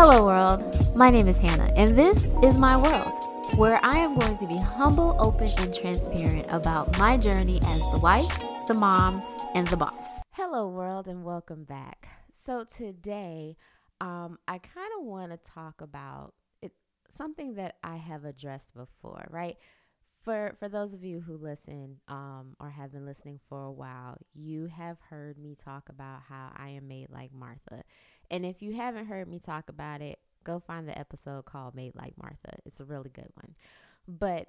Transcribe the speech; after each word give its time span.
Hello, 0.00 0.24
world. 0.24 0.94
My 0.94 1.10
name 1.10 1.26
is 1.26 1.40
Hannah, 1.40 1.72
and 1.74 1.98
this 1.98 2.32
is 2.40 2.56
my 2.56 2.80
world, 2.80 3.58
where 3.58 3.80
I 3.82 3.98
am 3.98 4.16
going 4.16 4.38
to 4.38 4.46
be 4.46 4.56
humble, 4.56 5.16
open, 5.18 5.48
and 5.58 5.74
transparent 5.74 6.46
about 6.50 6.96
my 7.00 7.16
journey 7.16 7.58
as 7.64 7.80
the 7.90 7.98
wife, 8.00 8.38
the 8.68 8.74
mom, 8.74 9.24
and 9.56 9.66
the 9.66 9.76
boss. 9.76 10.06
Hello, 10.30 10.68
world, 10.68 11.08
and 11.08 11.24
welcome 11.24 11.64
back. 11.64 12.06
So, 12.46 12.62
today, 12.62 13.56
um, 14.00 14.38
I 14.46 14.58
kind 14.58 14.88
of 15.00 15.04
want 15.04 15.32
to 15.32 15.50
talk 15.50 15.80
about 15.80 16.32
it, 16.62 16.70
something 17.10 17.54
that 17.54 17.74
I 17.82 17.96
have 17.96 18.24
addressed 18.24 18.74
before, 18.74 19.26
right? 19.30 19.56
For, 20.28 20.56
for 20.58 20.68
those 20.68 20.92
of 20.92 21.02
you 21.02 21.22
who 21.22 21.38
listen 21.38 22.00
um, 22.06 22.54
or 22.60 22.68
have 22.68 22.92
been 22.92 23.06
listening 23.06 23.40
for 23.48 23.64
a 23.64 23.72
while, 23.72 24.18
you 24.34 24.66
have 24.66 24.98
heard 25.08 25.38
me 25.38 25.54
talk 25.54 25.88
about 25.88 26.20
how 26.28 26.50
I 26.54 26.68
am 26.68 26.86
made 26.86 27.08
like 27.08 27.32
Martha. 27.32 27.82
And 28.30 28.44
if 28.44 28.60
you 28.60 28.74
haven't 28.74 29.06
heard 29.06 29.26
me 29.26 29.38
talk 29.38 29.70
about 29.70 30.02
it, 30.02 30.18
go 30.44 30.60
find 30.60 30.86
the 30.86 30.98
episode 30.98 31.46
called 31.46 31.74
Made 31.74 31.94
Like 31.94 32.12
Martha. 32.20 32.58
It's 32.66 32.78
a 32.78 32.84
really 32.84 33.08
good 33.08 33.30
one. 33.36 33.54
But 34.06 34.48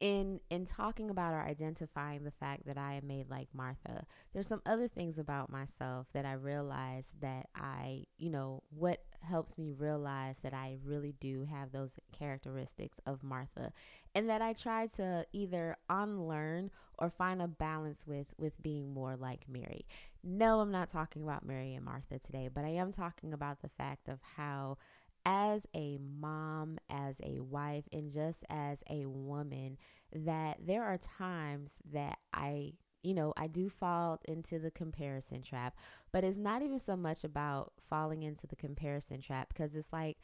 in 0.00 0.40
in 0.50 0.66
talking 0.66 1.10
about 1.10 1.32
or 1.32 1.42
identifying 1.42 2.24
the 2.24 2.32
fact 2.32 2.66
that 2.66 2.76
I 2.76 2.94
am 2.94 3.06
made 3.06 3.30
like 3.30 3.46
Martha, 3.54 4.06
there's 4.32 4.48
some 4.48 4.62
other 4.66 4.88
things 4.88 5.16
about 5.16 5.48
myself 5.48 6.08
that 6.12 6.24
I 6.24 6.32
realized 6.32 7.20
that 7.20 7.50
I, 7.54 8.06
you 8.18 8.30
know, 8.30 8.64
what 8.70 8.98
helps 9.24 9.58
me 9.58 9.72
realize 9.72 10.38
that 10.42 10.54
I 10.54 10.76
really 10.84 11.14
do 11.20 11.46
have 11.50 11.72
those 11.72 11.98
characteristics 12.12 13.00
of 13.06 13.22
Martha 13.22 13.72
and 14.14 14.28
that 14.28 14.42
I 14.42 14.52
try 14.52 14.86
to 14.96 15.26
either 15.32 15.76
unlearn 15.88 16.70
or 16.98 17.10
find 17.10 17.42
a 17.42 17.48
balance 17.48 18.06
with 18.06 18.28
with 18.38 18.62
being 18.62 18.92
more 18.92 19.16
like 19.16 19.48
Mary. 19.48 19.86
No, 20.22 20.60
I'm 20.60 20.70
not 20.70 20.88
talking 20.88 21.22
about 21.22 21.44
Mary 21.44 21.74
and 21.74 21.84
Martha 21.84 22.18
today, 22.18 22.48
but 22.52 22.64
I 22.64 22.70
am 22.70 22.92
talking 22.92 23.32
about 23.32 23.60
the 23.62 23.68
fact 23.68 24.08
of 24.08 24.20
how 24.36 24.78
as 25.26 25.66
a 25.74 25.98
mom, 25.98 26.78
as 26.90 27.16
a 27.22 27.40
wife, 27.40 27.84
and 27.92 28.10
just 28.10 28.44
as 28.50 28.82
a 28.90 29.06
woman, 29.06 29.78
that 30.12 30.58
there 30.64 30.84
are 30.84 30.98
times 30.98 31.76
that 31.92 32.18
I, 32.32 32.74
you 33.04 33.14
know, 33.14 33.32
I 33.36 33.46
do 33.46 33.68
fall 33.68 34.20
into 34.24 34.58
the 34.58 34.70
comparison 34.70 35.42
trap, 35.42 35.76
but 36.12 36.24
it's 36.24 36.38
not 36.38 36.62
even 36.62 36.78
so 36.78 36.96
much 36.96 37.22
about 37.22 37.72
falling 37.88 38.22
into 38.22 38.46
the 38.46 38.56
comparison 38.56 39.20
trap 39.20 39.48
because 39.48 39.74
it's 39.74 39.92
like, 39.92 40.18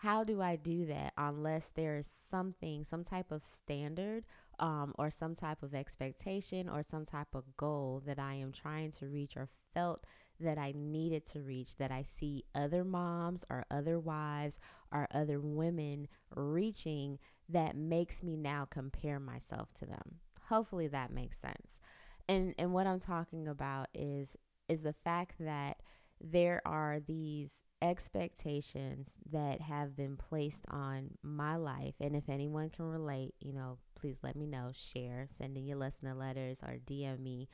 how 0.00 0.24
do 0.24 0.42
I 0.42 0.56
do 0.56 0.84
that 0.86 1.14
unless 1.16 1.70
there 1.74 1.96
is 1.96 2.06
something, 2.06 2.84
some 2.84 3.02
type 3.02 3.32
of 3.32 3.42
standard 3.42 4.24
um, 4.58 4.94
or 4.98 5.10
some 5.10 5.34
type 5.34 5.62
of 5.62 5.74
expectation 5.74 6.68
or 6.68 6.82
some 6.82 7.06
type 7.06 7.34
of 7.34 7.56
goal 7.56 8.02
that 8.06 8.18
I 8.18 8.34
am 8.34 8.52
trying 8.52 8.92
to 8.92 9.06
reach 9.06 9.36
or 9.36 9.48
felt 9.72 10.04
that 10.38 10.58
I 10.58 10.74
needed 10.76 11.24
to 11.28 11.40
reach 11.40 11.76
that 11.76 11.90
I 11.90 12.02
see 12.02 12.44
other 12.54 12.84
moms 12.84 13.44
or 13.48 13.64
other 13.70 13.98
wives 13.98 14.58
or 14.92 15.08
other 15.12 15.40
women 15.40 16.08
reaching 16.34 17.18
that 17.48 17.76
makes 17.76 18.22
me 18.22 18.36
now 18.36 18.66
compare 18.68 19.18
myself 19.18 19.72
to 19.74 19.86
them. 19.86 20.16
Hopefully 20.48 20.88
that 20.88 21.10
makes 21.10 21.38
sense. 21.38 21.80
And 22.28 22.54
and 22.58 22.72
what 22.72 22.86
I'm 22.86 23.00
talking 23.00 23.48
about 23.48 23.88
is 23.94 24.36
is 24.68 24.82
the 24.82 24.94
fact 25.04 25.36
that 25.40 25.78
there 26.20 26.60
are 26.66 27.00
these 27.00 27.62
expectations 27.82 29.10
that 29.30 29.60
have 29.60 29.96
been 29.96 30.16
placed 30.16 30.64
on 30.70 31.10
my 31.22 31.56
life 31.56 31.94
and 32.00 32.16
if 32.16 32.26
anyone 32.30 32.70
can 32.70 32.86
relate 32.86 33.34
you 33.38 33.52
know 33.52 33.76
please 33.94 34.16
let 34.22 34.34
me 34.34 34.46
know 34.46 34.70
share 34.74 35.28
sending 35.36 35.66
your 35.66 35.76
listener 35.76 36.14
letters 36.14 36.60
or 36.62 36.78
dm 36.88 37.20
me 37.20 37.46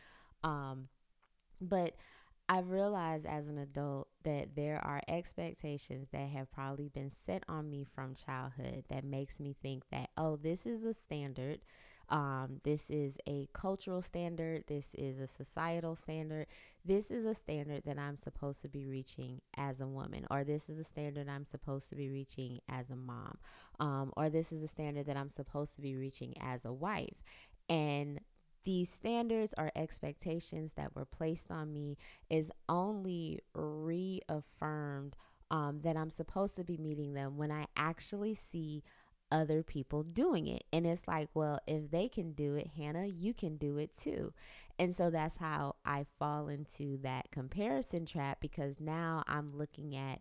um 0.44 0.86
but 1.60 1.96
I've 2.48 2.70
realized 2.70 3.24
as 3.24 3.48
an 3.48 3.58
adult 3.58 4.08
that 4.24 4.56
there 4.56 4.78
are 4.84 5.00
expectations 5.08 6.08
that 6.12 6.28
have 6.28 6.50
probably 6.52 6.88
been 6.88 7.10
set 7.10 7.44
on 7.48 7.70
me 7.70 7.86
from 7.94 8.14
childhood 8.14 8.84
that 8.90 9.04
makes 9.04 9.40
me 9.40 9.56
think 9.62 9.84
that, 9.90 10.10
oh, 10.18 10.36
this 10.36 10.66
is 10.66 10.84
a 10.84 10.92
standard. 10.92 11.60
Um, 12.12 12.60
this 12.62 12.90
is 12.90 13.16
a 13.26 13.48
cultural 13.54 14.02
standard. 14.02 14.64
This 14.68 14.94
is 14.94 15.18
a 15.18 15.26
societal 15.26 15.96
standard. 15.96 16.46
This 16.84 17.10
is 17.10 17.24
a 17.24 17.34
standard 17.34 17.84
that 17.86 17.98
I'm 17.98 18.18
supposed 18.18 18.60
to 18.62 18.68
be 18.68 18.84
reaching 18.84 19.40
as 19.56 19.80
a 19.80 19.86
woman, 19.86 20.26
or 20.30 20.44
this 20.44 20.68
is 20.68 20.78
a 20.78 20.84
standard 20.84 21.26
I'm 21.28 21.46
supposed 21.46 21.88
to 21.88 21.96
be 21.96 22.10
reaching 22.10 22.60
as 22.68 22.90
a 22.90 22.96
mom, 22.96 23.38
um, 23.80 24.12
or 24.14 24.28
this 24.28 24.52
is 24.52 24.62
a 24.62 24.68
standard 24.68 25.06
that 25.06 25.16
I'm 25.16 25.30
supposed 25.30 25.74
to 25.76 25.80
be 25.80 25.96
reaching 25.96 26.34
as 26.38 26.66
a 26.66 26.72
wife. 26.72 27.22
And 27.70 28.20
these 28.64 28.90
standards 28.90 29.54
or 29.56 29.72
expectations 29.74 30.74
that 30.74 30.94
were 30.94 31.06
placed 31.06 31.50
on 31.50 31.72
me 31.72 31.96
is 32.28 32.52
only 32.68 33.40
reaffirmed 33.54 35.16
um, 35.50 35.80
that 35.82 35.96
I'm 35.96 36.10
supposed 36.10 36.56
to 36.56 36.64
be 36.64 36.76
meeting 36.76 37.14
them 37.14 37.36
when 37.36 37.50
I 37.50 37.66
actually 37.76 38.34
see 38.34 38.82
other 39.32 39.62
people 39.62 40.04
doing 40.04 40.46
it. 40.46 40.64
And 40.72 40.86
it's 40.86 41.08
like, 41.08 41.30
well, 41.34 41.58
if 41.66 41.90
they 41.90 42.08
can 42.08 42.32
do 42.32 42.54
it, 42.54 42.68
Hannah, 42.76 43.06
you 43.06 43.34
can 43.34 43.56
do 43.56 43.78
it 43.78 43.96
too. 43.96 44.32
And 44.78 44.94
so 44.94 45.10
that's 45.10 45.38
how 45.38 45.76
I 45.84 46.06
fall 46.18 46.48
into 46.48 46.98
that 46.98 47.30
comparison 47.32 48.06
trap 48.06 48.38
because 48.40 48.78
now 48.78 49.24
I'm 49.26 49.56
looking 49.56 49.96
at 49.96 50.20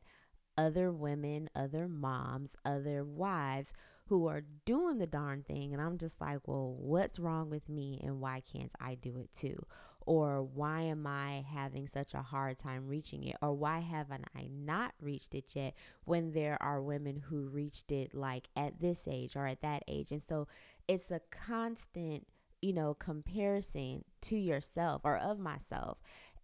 other 0.58 0.92
women, 0.92 1.50
other 1.56 1.88
moms, 1.88 2.56
other 2.66 3.04
wives 3.04 3.74
who 4.08 4.28
are 4.28 4.44
doing 4.66 4.98
the 4.98 5.08
darn 5.08 5.44
thing. 5.44 5.74
And 5.74 5.82
I'm 5.82 5.98
just 5.98 6.20
like, 6.20 6.40
well, 6.48 6.76
what's 6.78 7.20
wrong 7.20 7.50
with 7.50 7.70
me 7.70 8.00
and 8.04 8.20
why 8.20 8.42
can't 8.42 8.72
I 8.80 8.96
do 8.96 9.18
it 9.18 9.32
too? 9.34 9.66
Or 10.06 10.44
why 10.44 10.82
am 10.82 11.06
I 11.06 11.46
having 11.48 11.88
such 11.88 12.14
a 12.14 12.22
hard 12.22 12.58
time 12.58 12.88
reaching 12.88 13.24
it? 13.24 13.36
Or 13.42 13.54
why 13.54 13.80
haven't 13.80 14.26
I 14.36 14.48
not 14.52 14.94
reached 15.00 15.36
it 15.36 15.56
yet 15.56 15.76
when 16.06 16.32
there 16.32 16.62
are 16.62 16.82
women 16.82 17.24
who 17.30 17.48
reached 17.48 17.92
it 17.92 18.14
like 18.14 18.50
at 18.56 18.80
this 18.80 19.08
age 19.10 19.36
or 19.36 19.46
at 19.46 19.62
that 19.62 19.84
age? 19.88 20.12
And 20.12 20.24
so 20.24 20.48
it's 20.88 21.12
a 21.12 21.22
constant, 21.30 22.28
you 22.62 22.74
know, 22.74 22.94
comparison 22.94 24.04
to 24.22 24.38
yourself 24.38 25.02
or 25.04 25.18
of 25.18 25.40
myself. 25.40 26.00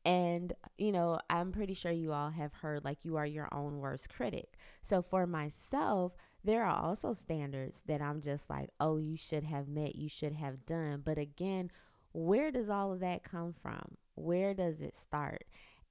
And, 0.05 0.53
you 0.77 0.93
know, 0.93 1.19
I'm 1.29 1.51
pretty 1.51 1.73
sure 1.73 1.91
you 1.91 2.13
all 2.13 2.29
have 2.29 2.53
heard 2.53 2.85
like 2.85 3.03
you 3.03 3.17
are 3.17 3.25
your 3.25 3.49
own 3.51 3.79
worst 3.79 4.09
critic. 4.09 4.53
So 4.81 5.01
for 5.01 5.27
myself, 5.27 6.13
there 6.45 6.63
are 6.63 6.81
also 6.81 7.11
standards 7.11 7.83
that 7.87 8.01
I'm 8.01 8.21
just 8.21 8.49
like, 8.49 8.69
oh, 8.79 8.95
you 8.97 9.17
should 9.17 9.43
have 9.43 9.67
met, 9.67 9.95
you 9.95 10.07
should 10.07 10.33
have 10.33 10.65
done. 10.65 11.01
But 11.03 11.17
again, 11.17 11.71
where 12.17 12.49
does 12.49 12.67
all 12.67 12.91
of 12.91 13.01
that 13.01 13.23
come 13.23 13.53
from? 13.61 13.95
Where 14.15 14.55
does 14.55 14.81
it 14.81 14.97
start? 14.97 15.43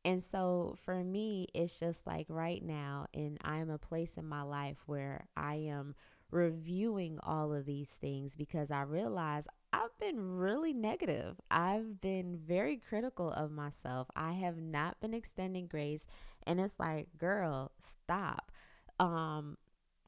And 0.04 0.20
so 0.20 0.76
for 0.84 1.04
me, 1.04 1.47
it's 1.54 1.78
just 1.78 2.04
like 2.04 2.26
right 2.28 2.64
now, 2.64 3.06
and 3.14 3.38
I 3.44 3.59
am 3.59 3.70
a 3.70 3.78
place 3.78 4.14
in 4.16 4.26
my 4.26 4.42
life 4.42 4.78
where 4.86 5.28
I 5.36 5.54
am 5.54 5.94
reviewing 6.32 7.20
all 7.22 7.54
of 7.54 7.65
these 7.65 7.91
things 7.91 8.34
because 8.34 8.72
I 8.72 8.82
realize 8.82 9.47
I've 9.72 9.97
been 10.00 10.36
really 10.36 10.72
negative. 10.72 11.36
I've 11.48 12.00
been 12.00 12.36
very 12.36 12.76
critical 12.76 13.31
of 13.31 13.53
myself. 13.53 14.09
I 14.16 14.32
have 14.32 14.59
not 14.59 15.00
been 15.00 15.15
extending 15.15 15.69
grace. 15.69 16.09
And 16.44 16.60
it's 16.60 16.81
like, 16.81 17.06
girl, 17.16 17.70
stop. 17.81 18.50
Um, 18.98 19.59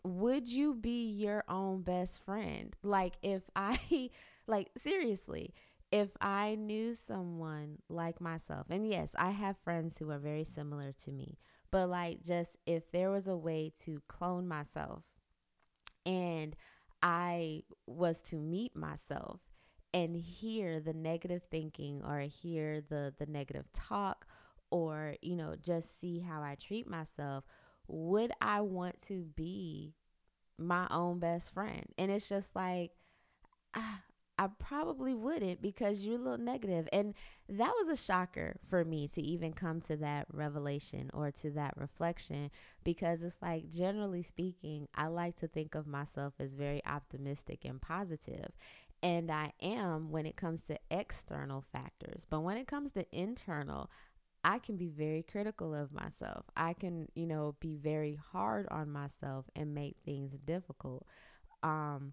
would 0.03 0.49
you 0.49 0.75
be 0.75 1.09
your 1.11 1.45
own 1.49 1.83
best 1.83 2.25
friend? 2.25 2.75
Like, 2.83 3.15
if 3.23 3.43
I, 3.55 4.11
like, 4.49 4.71
seriously, 4.77 5.55
if 5.91 6.11
I 6.21 6.55
knew 6.55 6.95
someone 6.95 7.79
like 7.89 8.21
myself, 8.21 8.67
and 8.71 8.89
yes, 8.89 9.15
I 9.19 9.31
have 9.31 9.57
friends 9.59 9.99
who 9.99 10.11
are 10.11 10.19
very 10.19 10.45
similar 10.45 10.93
to 11.05 11.11
me, 11.11 11.39
but 11.71 11.89
like, 11.89 12.23
just 12.23 12.57
if 12.67 12.91
there 12.91 13.11
was 13.11 13.27
a 13.27 13.37
way 13.37 13.73
to 13.85 14.03
clone 14.09 14.47
myself 14.47 15.03
and 16.05 16.57
I 17.03 17.63
was 17.87 18.23
to 18.23 18.37
meet 18.37 18.75
myself 18.75 19.41
and 19.95 20.17
hear 20.17 20.81
the 20.81 20.93
negative 20.93 21.43
thinking 21.51 22.03
or 22.07 22.21
hear 22.21 22.81
the 22.81 23.15
the 23.19 23.27
negative 23.27 23.73
talk 23.73 24.27
or 24.71 25.15
you 25.23 25.35
know 25.35 25.55
just 25.61 25.99
see 25.99 26.21
how 26.21 26.43
I 26.43 26.57
treat 26.57 26.87
myself 26.87 27.45
would 27.89 28.33
I 28.41 28.61
want 28.61 29.03
to 29.07 29.25
be 29.35 29.95
my 30.59 30.87
own 30.91 31.19
best 31.19 31.55
friend? 31.55 31.87
And 31.97 32.11
it's 32.11 32.29
just 32.29 32.55
like, 32.55 32.91
ah, 33.75 34.03
I 34.39 34.47
probably 34.47 35.15
wouldn't 35.15 35.61
because 35.61 36.05
you're 36.05 36.15
a 36.15 36.23
little 36.23 36.39
negative. 36.39 36.89
And 36.93 37.15
that 37.49 37.75
was 37.77 37.89
a 37.89 38.01
shocker 38.01 38.57
for 38.71 38.85
me 38.85 39.09
to 39.09 39.21
even 39.21 39.53
come 39.53 39.81
to 39.83 39.97
that 39.97 40.27
revelation 40.33 41.11
or 41.13 41.33
to 41.33 41.51
that 41.51 41.75
reflection 41.77 42.51
because 42.85 43.25
it's 43.25 43.37
like, 43.43 43.69
generally 43.71 44.23
speaking, 44.23 44.87
I 44.95 45.09
like 45.09 45.37
to 45.39 45.49
think 45.49 45.75
of 45.75 45.89
myself 45.89 46.35
as 46.39 46.55
very 46.55 46.81
optimistic 46.87 47.65
and 47.65 47.81
positive. 47.81 48.53
And 49.03 49.31
I 49.31 49.53
am 49.61 50.11
when 50.11 50.25
it 50.25 50.37
comes 50.37 50.63
to 50.63 50.79
external 50.91 51.65
factors. 51.73 52.25
But 52.29 52.41
when 52.41 52.57
it 52.57 52.69
comes 52.69 52.93
to 52.93 53.07
internal, 53.13 53.91
I 54.45 54.61
can 54.61 54.77
be 54.77 54.89
very 54.89 55.25
critical 55.25 55.75
of 55.75 55.93
myself. 55.93 56.47
I 56.57 56.75
can, 56.75 57.09
you 57.17 57.27
know, 57.27 57.57
be 57.59 57.75
very 57.75 58.19
hard 58.33 58.69
on 58.71 58.93
myself 58.93 59.47
and 59.57 59.75
make 59.75 59.97
things 60.05 60.33
difficult. 60.45 61.07
Um, 61.63 62.13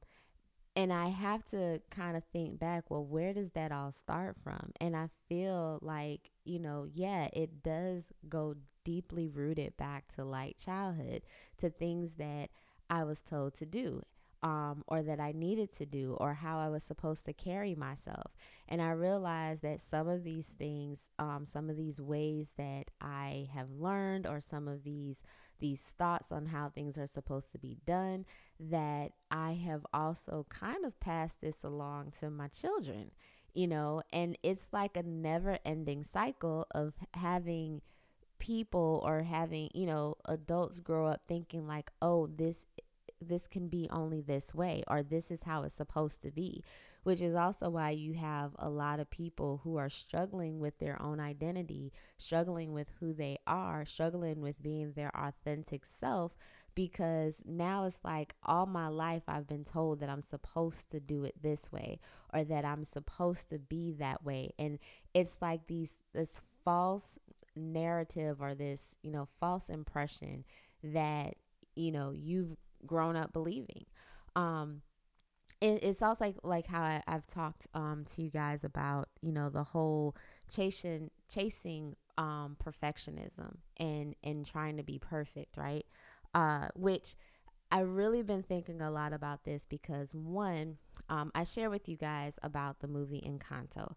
and 0.75 0.91
I 0.91 1.07
have 1.07 1.45
to 1.47 1.81
kind 1.89 2.17
of 2.17 2.23
think 2.33 2.59
back, 2.59 2.89
well, 2.89 3.05
where 3.05 3.33
does 3.33 3.51
that 3.51 3.71
all 3.71 3.91
start 3.91 4.35
from? 4.43 4.71
And 4.81 4.95
I 4.95 5.09
feel 5.29 5.79
like, 5.81 6.31
you 6.43 6.59
know, 6.59 6.85
yeah, 6.91 7.29
it 7.33 7.63
does 7.63 8.05
go 8.27 8.55
deeply 8.83 9.27
rooted 9.27 9.77
back 9.77 10.13
to 10.15 10.23
like 10.23 10.57
childhood, 10.57 11.21
to 11.57 11.69
things 11.69 12.13
that 12.15 12.49
I 12.89 13.03
was 13.03 13.21
told 13.21 13.55
to 13.55 13.65
do 13.65 14.03
um, 14.43 14.83
or 14.87 15.01
that 15.01 15.19
I 15.19 15.31
needed 15.31 15.75
to 15.77 15.87
do, 15.87 16.15
or 16.19 16.35
how 16.35 16.59
I 16.59 16.69
was 16.69 16.83
supposed 16.83 17.25
to 17.25 17.33
carry 17.33 17.73
myself. 17.73 18.35
And 18.69 18.79
I 18.79 18.91
realized 18.91 19.63
that 19.63 19.81
some 19.81 20.07
of 20.07 20.23
these 20.23 20.45
things, 20.45 20.99
um, 21.17 21.45
some 21.47 21.67
of 21.67 21.77
these 21.77 21.99
ways 21.99 22.49
that 22.57 22.91
I 23.01 23.47
have 23.55 23.71
learned, 23.71 24.27
or 24.27 24.39
some 24.39 24.67
of 24.67 24.83
these 24.83 25.23
these 25.59 25.81
thoughts 25.81 26.31
on 26.31 26.47
how 26.47 26.69
things 26.69 26.97
are 26.97 27.07
supposed 27.07 27.51
to 27.51 27.57
be 27.57 27.77
done, 27.85 28.25
that 28.59 29.11
I 29.29 29.53
have 29.53 29.85
also 29.93 30.45
kind 30.49 30.85
of 30.85 30.99
passed 30.99 31.41
this 31.41 31.63
along 31.63 32.13
to 32.19 32.29
my 32.29 32.47
children. 32.47 33.11
You 33.53 33.67
know, 33.67 34.01
and 34.11 34.37
it's 34.43 34.67
like 34.73 34.97
a 34.97 35.03
never 35.03 35.59
ending 35.65 36.03
cycle 36.03 36.67
of 36.71 36.93
having 37.13 37.81
people 38.37 39.01
or 39.05 39.23
having, 39.23 39.69
you 39.73 39.85
know, 39.85 40.15
adults 40.25 40.81
grow 40.81 41.07
up 41.07 41.21
thinking 41.25 41.65
like, 41.65 41.89
oh, 42.01 42.27
this 42.27 42.65
this 43.21 43.47
can 43.47 43.69
be 43.69 43.87
only 43.91 44.21
this 44.21 44.53
way 44.53 44.83
or 44.87 45.01
this 45.01 45.31
is 45.31 45.43
how 45.43 45.63
it's 45.63 45.75
supposed 45.75 46.21
to 46.21 46.31
be 46.31 46.61
which 47.05 47.21
is 47.21 47.35
also 47.35 47.69
why 47.69 47.91
you 47.91 48.13
have 48.13 48.51
a 48.57 48.67
lot 48.67 48.99
of 48.99 49.09
people 49.11 49.61
who 49.63 49.77
are 49.77 49.89
struggling 49.89 50.59
with 50.59 50.77
their 50.79 50.99
own 51.01 51.19
identity 51.19 51.93
struggling 52.17 52.73
with 52.73 52.87
who 52.99 53.13
they 53.13 53.37
are 53.45 53.85
struggling 53.85 54.41
with 54.41 54.61
being 54.61 54.91
their 54.93 55.11
authentic 55.15 55.85
self 55.85 56.35
because 56.73 57.41
now 57.45 57.85
it's 57.85 57.99
like 58.03 58.35
all 58.43 58.65
my 58.65 58.87
life 58.87 59.23
I've 59.27 59.47
been 59.47 59.63
told 59.63 59.99
that 59.99 60.09
I'm 60.09 60.23
supposed 60.23 60.89
to 60.91 60.99
do 60.99 61.23
it 61.23 61.35
this 61.41 61.71
way 61.71 61.99
or 62.33 62.43
that 62.43 62.65
I'm 62.65 62.83
supposed 62.83 63.49
to 63.49 63.59
be 63.59 63.93
that 63.99 64.23
way 64.25 64.51
and 64.57 64.79
it's 65.13 65.35
like 65.41 65.67
these 65.67 65.93
this 66.11 66.41
false 66.65 67.19
narrative 67.55 68.41
or 68.41 68.55
this 68.55 68.97
you 69.03 69.11
know 69.11 69.27
false 69.39 69.69
impression 69.69 70.43
that 70.83 71.35
you 71.75 71.91
know 71.91 72.11
you've 72.11 72.57
grown 72.85 73.15
up 73.15 73.33
believing. 73.33 73.85
Um, 74.35 74.81
it, 75.61 75.83
it 75.83 75.97
sounds 75.97 76.19
like 76.19 76.35
like 76.43 76.67
how 76.67 76.81
I, 76.81 77.01
have 77.07 77.27
talked 77.27 77.67
um, 77.73 78.05
to 78.13 78.21
you 78.21 78.29
guys 78.29 78.63
about 78.63 79.09
you 79.21 79.31
know 79.31 79.49
the 79.49 79.63
whole 79.63 80.15
chasing 80.49 81.11
chasing 81.29 81.95
um, 82.17 82.57
perfectionism 82.63 83.57
and 83.77 84.15
and 84.23 84.45
trying 84.45 84.77
to 84.77 84.83
be 84.83 84.99
perfect, 84.99 85.57
right? 85.57 85.85
Uh, 86.33 86.67
which 86.75 87.15
I've 87.71 87.89
really 87.89 88.21
been 88.21 88.43
thinking 88.43 88.81
a 88.81 88.91
lot 88.91 89.13
about 89.13 89.43
this 89.43 89.65
because 89.67 90.13
one, 90.13 90.77
um, 91.09 91.31
I 91.33 91.43
share 91.43 91.69
with 91.69 91.89
you 91.89 91.97
guys 91.97 92.37
about 92.43 92.79
the 92.79 92.87
movie 92.87 93.23
Encanto. 93.25 93.93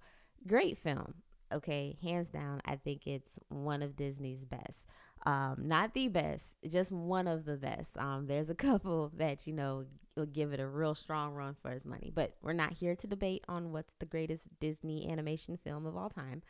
Great 0.47 0.79
film, 0.79 1.15
okay, 1.53 1.99
hands 2.03 2.31
down. 2.31 2.61
I 2.65 2.77
think 2.77 3.07
it's 3.07 3.39
one 3.49 3.83
of 3.83 3.97
Disney's 3.97 4.45
best. 4.45 4.87
Um, 5.29 5.57
not 5.59 5.93
the 5.93 6.09
best, 6.09 6.57
just 6.67 6.91
one 6.91 7.27
of 7.27 7.45
the 7.45 7.59
best. 7.59 7.99
Um, 7.99 8.27
there's 8.27 8.49
a 8.49 8.55
couple 8.69 9.13
that, 9.19 9.47
you 9.47 9.53
know, 9.53 9.85
will 10.17 10.25
give 10.25 10.55
it 10.55 10.61
a 10.61 10.67
real 10.67 10.95
strong 10.95 11.35
run 11.35 11.55
for 11.61 11.71
its 11.71 11.85
money. 11.85 12.11
But 12.15 12.35
we're 12.41 12.55
not 12.55 12.73
here 12.73 12.97
to 12.97 13.07
debate 13.07 13.45
on 13.47 13.71
what's 13.71 13.93
the 13.95 14.07
greatest 14.07 14.47
Disney 14.59 15.11
animation 15.11 15.59
film 15.59 15.85
of 15.85 15.99
all 15.99 16.09
time. 16.09 16.43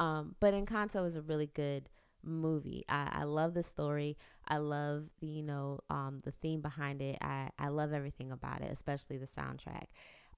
Um, 0.00 0.34
but 0.40 0.54
Encanto 0.54 1.06
is 1.06 1.14
a 1.14 1.22
really 1.22 1.46
good 1.46 1.88
movie. 2.24 2.84
I, 2.88 3.10
I 3.12 3.24
love 3.24 3.54
the 3.54 3.62
story. 3.62 4.18
I 4.48 4.56
love 4.56 5.04
the, 5.20 5.28
you 5.28 5.44
know, 5.44 5.78
um, 5.88 6.20
the 6.24 6.32
theme 6.32 6.60
behind 6.60 7.00
it. 7.00 7.18
I, 7.20 7.50
I 7.60 7.68
love 7.68 7.92
everything 7.92 8.32
about 8.32 8.60
it, 8.60 8.72
especially 8.72 9.18
the 9.18 9.26
soundtrack. 9.26 9.86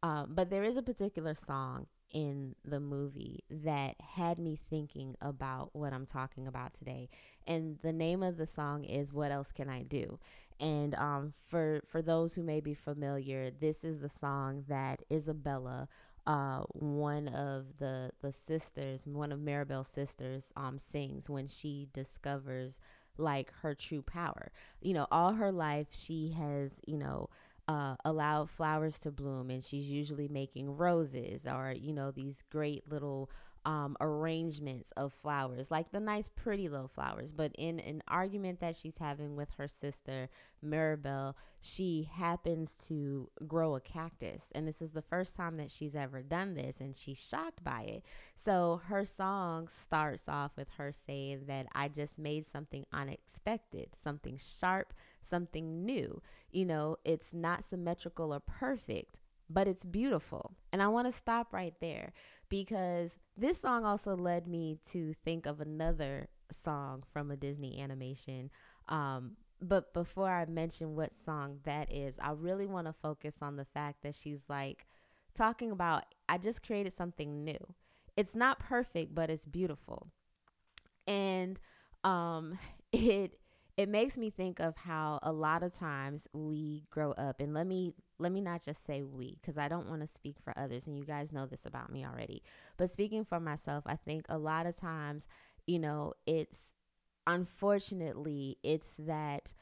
Um, 0.03 0.33
but 0.35 0.51
there 0.51 0.63
is 0.63 0.77
a 0.77 0.83
particular 0.83 1.35
song 1.35 1.87
in 2.13 2.55
the 2.65 2.81
movie 2.81 3.45
that 3.51 3.97
had 4.01 4.39
me 4.39 4.59
thinking 4.71 5.17
about 5.21 5.71
what 5.73 5.93
I'm 5.93 6.07
talking 6.07 6.47
about 6.47 6.75
today. 6.75 7.09
And 7.47 7.79
the 7.83 7.93
name 7.93 8.23
of 8.23 8.37
the 8.37 8.47
song 8.47 8.85
is 8.85 9.13
What 9.13 9.31
Else 9.31 9.53
Can 9.53 9.69
I 9.69 9.83
Do? 9.83 10.19
And 10.61 10.95
um, 10.97 11.35
for 11.49 11.81
for 11.87 12.03
those 12.03 12.35
who 12.35 12.43
may 12.43 12.61
be 12.61 12.75
familiar, 12.75 13.51
this 13.51 13.85
is 13.85 14.01
the 14.01 14.09
song 14.09 14.65
that 14.69 15.03
Isabela, 15.11 15.87
uh, 16.27 16.61
one 16.73 17.29
of 17.29 17.79
the 17.79 18.11
the 18.21 18.33
sisters, 18.33 19.07
one 19.07 19.31
of 19.33 19.41
Mirabel's 19.41 19.89
sisters, 19.89 20.53
um, 20.57 20.79
sings 20.79 21.31
when 21.31 21.47
she 21.47 21.89
discovers 21.93 22.81
like 23.17 23.53
her 23.63 23.75
true 23.75 24.03
power. 24.03 24.51
You 24.81 24.95
know, 24.95 25.07
all 25.11 25.35
her 25.35 25.53
life 25.53 25.89
she 25.91 26.31
has, 26.37 26.73
you 26.87 26.99
know, 26.99 27.29
uh, 27.69 27.97
allow 28.05 28.47
flowers 28.47 28.99
to 28.99 29.11
bloom 29.11 29.51
and 29.51 29.63
she's 29.63 29.89
usually 29.89 30.27
making 30.27 30.77
roses 30.77 31.47
or 31.47 31.73
you 31.77 31.93
know 31.93 32.11
these 32.11 32.43
great 32.51 32.91
little 32.91 33.31
um, 33.65 33.99
arrangements 34.01 34.93
of 34.93 35.13
flowers, 35.13 35.71
like 35.71 35.91
the 35.91 36.01
nice, 36.01 36.29
pretty 36.29 36.71
little 36.71 36.89
flowers. 36.89 37.33
But 37.33 37.53
in 37.59 37.81
an 37.81 38.03
argument 38.09 38.61
that 38.61 38.77
she's 38.77 38.97
having 38.99 39.37
with 39.37 39.51
her 39.59 39.69
sister, 39.69 40.31
Mirabel, 40.63 41.37
she 41.61 42.09
happens 42.11 42.75
to 42.89 43.29
grow 43.47 43.75
a 43.75 43.81
cactus. 43.81 44.47
And 44.55 44.67
this 44.67 44.81
is 44.81 44.93
the 44.93 45.03
first 45.03 45.37
time 45.37 45.59
that 45.59 45.71
she's 45.71 45.95
ever 45.95 46.23
done 46.23 46.55
this, 46.55 46.79
and 46.81 46.97
she's 46.97 47.19
shocked 47.19 47.63
by 47.63 47.83
it. 47.83 48.05
So 48.37 48.81
her 48.87 49.05
song 49.05 49.69
starts 49.69 50.29
off 50.29 50.53
with 50.57 50.69
her 50.79 50.91
saying 50.91 51.43
that 51.49 51.67
I 51.75 51.89
just 51.89 52.19
made 52.19 52.47
something 52.51 52.87
unexpected, 52.91 53.91
something 54.03 54.39
sharp, 54.39 54.95
something 55.21 55.85
new. 55.85 56.23
You 56.51 56.67
know, 56.67 56.97
it's 57.05 57.33
not 57.33 57.65
symmetrical 57.65 58.33
or 58.33 58.41
perfect, 58.41 59.21
but 59.51 59.69
it's 59.69 59.85
beautiful. 59.85 60.55
And 60.73 60.83
I 60.83 60.89
want 60.89 61.07
to 61.07 61.13
stop 61.13 61.53
right 61.53 61.75
there 61.81 62.13
because 62.49 63.19
this 63.37 63.61
song 63.61 63.85
also 63.85 64.17
led 64.17 64.47
me 64.47 64.79
to 64.91 65.15
think 65.25 65.47
of 65.47 65.61
another 65.61 66.29
song 66.51 67.05
from 67.13 67.31
a 67.31 67.37
Disney 67.37 67.81
animation. 67.81 68.51
Um, 68.89 69.37
but 69.61 69.93
before 69.93 70.29
I 70.29 70.45
mention 70.47 70.95
what 70.95 71.11
song 71.25 71.59
that 71.65 71.93
is, 71.93 72.19
I 72.21 72.31
really 72.33 72.67
want 72.67 72.87
to 72.87 72.93
focus 72.93 73.39
on 73.43 73.57
the 73.57 73.65
fact 73.65 74.03
that 74.03 74.15
she's 74.15 74.45
like 74.49 74.87
talking 75.35 75.71
about, 75.71 76.05
I 76.29 76.39
just 76.39 76.65
created 76.65 76.93
something 76.93 77.45
new. 77.45 77.75
It's 78.17 78.35
not 78.35 78.61
perfect, 78.61 79.15
but 79.15 79.31
it's 79.31 79.47
beautiful. 79.47 80.09
And 81.07 81.61
um, 82.05 82.59
it 82.93 83.39
it 83.79 83.89
makes 83.89 84.19
me 84.19 84.29
think 84.29 84.61
of 84.61 84.77
how 84.77 85.21
a 85.23 85.33
lot 85.33 85.63
of 85.63 85.73
times 85.73 86.29
we 86.35 86.85
grow 86.91 87.13
up 87.13 87.41
and 87.41 87.55
let 87.55 87.67
me 87.67 87.95
let 88.19 88.33
me 88.33 88.41
not 88.43 88.63
just 88.63 88.85
say 88.85 89.03
we 89.05 89.39
because 89.41 89.57
i 89.57 89.69
don't 89.69 89.89
want 89.89 90.03
to 90.03 90.09
speak 90.09 90.37
for 90.43 90.53
others 90.59 90.87
and 90.89 90.99
you 90.99 91.05
guys 91.05 91.33
know 91.33 91.47
this 91.47 91.65
about 91.65 91.93
me 91.93 92.05
already 92.05 92.43
but 92.77 92.91
speaking 92.91 93.25
for 93.25 93.41
myself 93.41 93.85
i 93.87 93.97
think 93.97 94.27
a 94.29 94.37
lot 94.39 94.67
of 94.67 94.77
times 94.77 95.29
you 95.67 95.79
know 95.79 96.13
it's 96.27 96.75
unfortunately 97.27 98.59
it's 98.65 98.97
that 98.99 99.55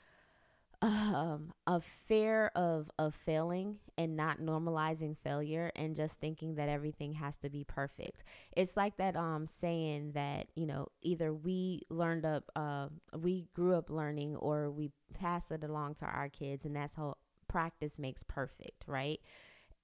um, 0.83 1.52
a 1.66 1.80
fear 1.80 2.50
of 2.54 2.90
of 2.99 3.14
failing 3.14 3.76
and 3.97 4.16
not 4.16 4.40
normalizing 4.40 5.16
failure 5.16 5.73
and 5.75 5.97
just 5.97 6.21
thinking 6.21 6.56
that 6.56 6.68
everything 6.68 7.14
has 7.14 7.37
to 7.38 7.49
be 7.50 7.64
perfect. 7.64 8.23
It's 8.56 8.76
like 8.76 8.97
that 8.99 9.16
um 9.16 9.47
saying 9.47 10.12
that 10.12 10.49
you 10.54 10.66
know 10.66 10.88
either 11.02 11.33
we 11.33 11.83
learned 11.88 12.26
up 12.26 12.45
uh 12.54 12.88
we 13.18 13.47
grew 13.54 13.75
up 13.75 13.90
learning 13.90 14.37
or 14.37 14.71
we 14.71 14.90
pass 15.14 15.50
it 15.50 15.64
along 15.64 15.95
to 15.97 16.04
our 16.04 16.28
kids 16.28 16.64
and 16.64 16.76
that's 16.76 16.95
how 16.95 17.16
practice 17.49 17.99
makes 17.99 18.23
perfect, 18.23 18.85
right? 18.87 19.21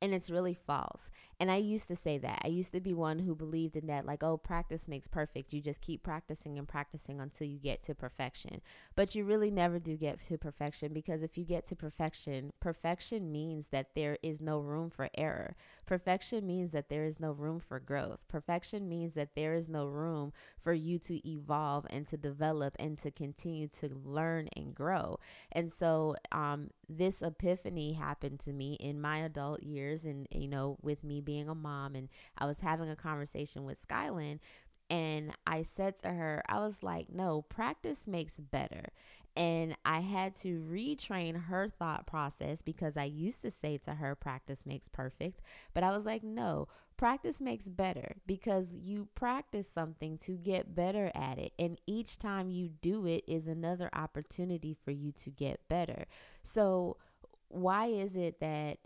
And 0.02 0.12
it's 0.12 0.30
really 0.30 0.52
false. 0.52 1.10
And 1.38 1.50
I 1.50 1.56
used 1.56 1.88
to 1.88 1.96
say 1.96 2.18
that. 2.18 2.42
I 2.44 2.48
used 2.48 2.72
to 2.72 2.80
be 2.80 2.92
one 2.92 3.20
who 3.20 3.34
believed 3.34 3.76
in 3.76 3.86
that, 3.86 4.04
like, 4.04 4.22
oh, 4.22 4.36
practice 4.36 4.86
makes 4.86 5.08
perfect. 5.08 5.52
You 5.52 5.60
just 5.60 5.80
keep 5.80 6.02
practicing 6.02 6.58
and 6.58 6.68
practicing 6.68 7.20
until 7.20 7.46
you 7.46 7.58
get 7.58 7.82
to 7.84 7.94
perfection. 7.94 8.60
But 8.96 9.14
you 9.14 9.24
really 9.24 9.50
never 9.50 9.78
do 9.78 9.96
get 9.96 10.22
to 10.24 10.38
perfection 10.38 10.92
because 10.92 11.22
if 11.22 11.38
you 11.38 11.44
get 11.44 11.66
to 11.68 11.76
perfection, 11.76 12.52
perfection 12.60 13.30
means 13.32 13.68
that 13.68 13.94
there 13.94 14.18
is 14.22 14.40
no 14.40 14.58
room 14.58 14.90
for 14.90 15.08
error. 15.16 15.56
Perfection 15.86 16.46
means 16.46 16.72
that 16.72 16.88
there 16.88 17.04
is 17.04 17.20
no 17.20 17.32
room 17.32 17.60
for 17.60 17.78
growth. 17.78 18.20
Perfection 18.28 18.88
means 18.88 19.14
that 19.14 19.34
there 19.36 19.54
is 19.54 19.68
no 19.68 19.86
room 19.86 20.32
for 20.62 20.72
you 20.72 20.98
to 21.00 21.28
evolve 21.28 21.86
and 21.90 22.06
to 22.08 22.16
develop 22.16 22.74
and 22.78 22.98
to 22.98 23.10
continue 23.10 23.68
to 23.68 23.88
learn 24.04 24.48
and 24.56 24.74
grow. 24.74 25.18
And 25.52 25.72
so, 25.72 26.16
um, 26.32 26.70
this 26.98 27.22
epiphany 27.22 27.92
happened 27.92 28.40
to 28.40 28.52
me 28.52 28.74
in 28.74 29.00
my 29.00 29.18
adult 29.18 29.62
years 29.62 30.04
and 30.04 30.26
you 30.30 30.48
know 30.48 30.76
with 30.82 31.04
me 31.04 31.20
being 31.20 31.48
a 31.48 31.54
mom 31.54 31.94
and 31.94 32.08
I 32.38 32.46
was 32.46 32.60
having 32.60 32.88
a 32.88 32.96
conversation 32.96 33.64
with 33.64 33.86
Skylin 33.86 34.38
and 34.92 35.32
I 35.46 35.62
said 35.62 35.96
to 35.98 36.08
her, 36.08 36.42
I 36.46 36.58
was 36.58 36.82
like, 36.82 37.08
no, 37.10 37.40
practice 37.40 38.06
makes 38.06 38.36
better. 38.36 38.90
And 39.34 39.74
I 39.86 40.00
had 40.00 40.34
to 40.36 40.60
retrain 40.70 41.44
her 41.46 41.66
thought 41.70 42.06
process 42.06 42.60
because 42.60 42.98
I 42.98 43.04
used 43.04 43.40
to 43.40 43.50
say 43.50 43.78
to 43.78 43.94
her, 43.94 44.14
practice 44.14 44.66
makes 44.66 44.88
perfect. 44.88 45.40
But 45.72 45.82
I 45.82 45.90
was 45.92 46.04
like, 46.04 46.22
no, 46.22 46.68
practice 47.02 47.40
makes 47.40 47.66
better 47.66 48.14
because 48.28 48.76
you 48.76 49.08
practice 49.16 49.68
something 49.68 50.16
to 50.16 50.36
get 50.36 50.72
better 50.72 51.10
at 51.16 51.36
it. 51.36 51.52
And 51.58 51.76
each 51.84 52.16
time 52.16 52.48
you 52.48 52.68
do 52.68 53.06
it 53.06 53.24
is 53.26 53.48
another 53.48 53.90
opportunity 53.92 54.76
for 54.84 54.92
you 54.92 55.10
to 55.24 55.30
get 55.30 55.68
better. 55.68 56.06
So, 56.44 56.98
why 57.48 57.86
is 57.86 58.14
it 58.14 58.38
that 58.38 58.78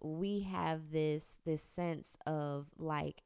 we 0.00 0.40
have 0.40 0.90
this 0.90 1.36
this 1.44 1.62
sense 1.62 2.16
of 2.26 2.68
like 2.78 3.20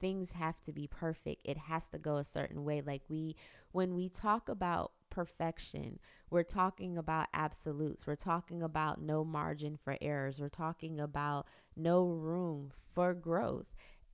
things 0.00 0.32
have 0.32 0.60
to 0.66 0.72
be 0.72 0.86
perfect. 0.86 1.40
It 1.42 1.56
has 1.56 1.88
to 1.88 1.98
go 1.98 2.18
a 2.18 2.24
certain 2.24 2.64
way. 2.64 2.80
Like 2.80 3.02
we 3.08 3.34
when 3.72 3.96
we 3.96 4.08
talk 4.08 4.48
about 4.48 4.92
perfection, 5.14 6.00
we're 6.30 6.42
talking 6.42 6.98
about 6.98 7.28
absolutes. 7.32 8.06
We're 8.06 8.16
talking 8.16 8.62
about 8.62 9.00
no 9.00 9.24
margin 9.24 9.78
for 9.82 9.96
errors. 10.02 10.40
We're 10.40 10.48
talking 10.48 10.98
about 10.98 11.46
no 11.76 12.06
room 12.06 12.72
for 12.94 13.14
growth. 13.14 13.66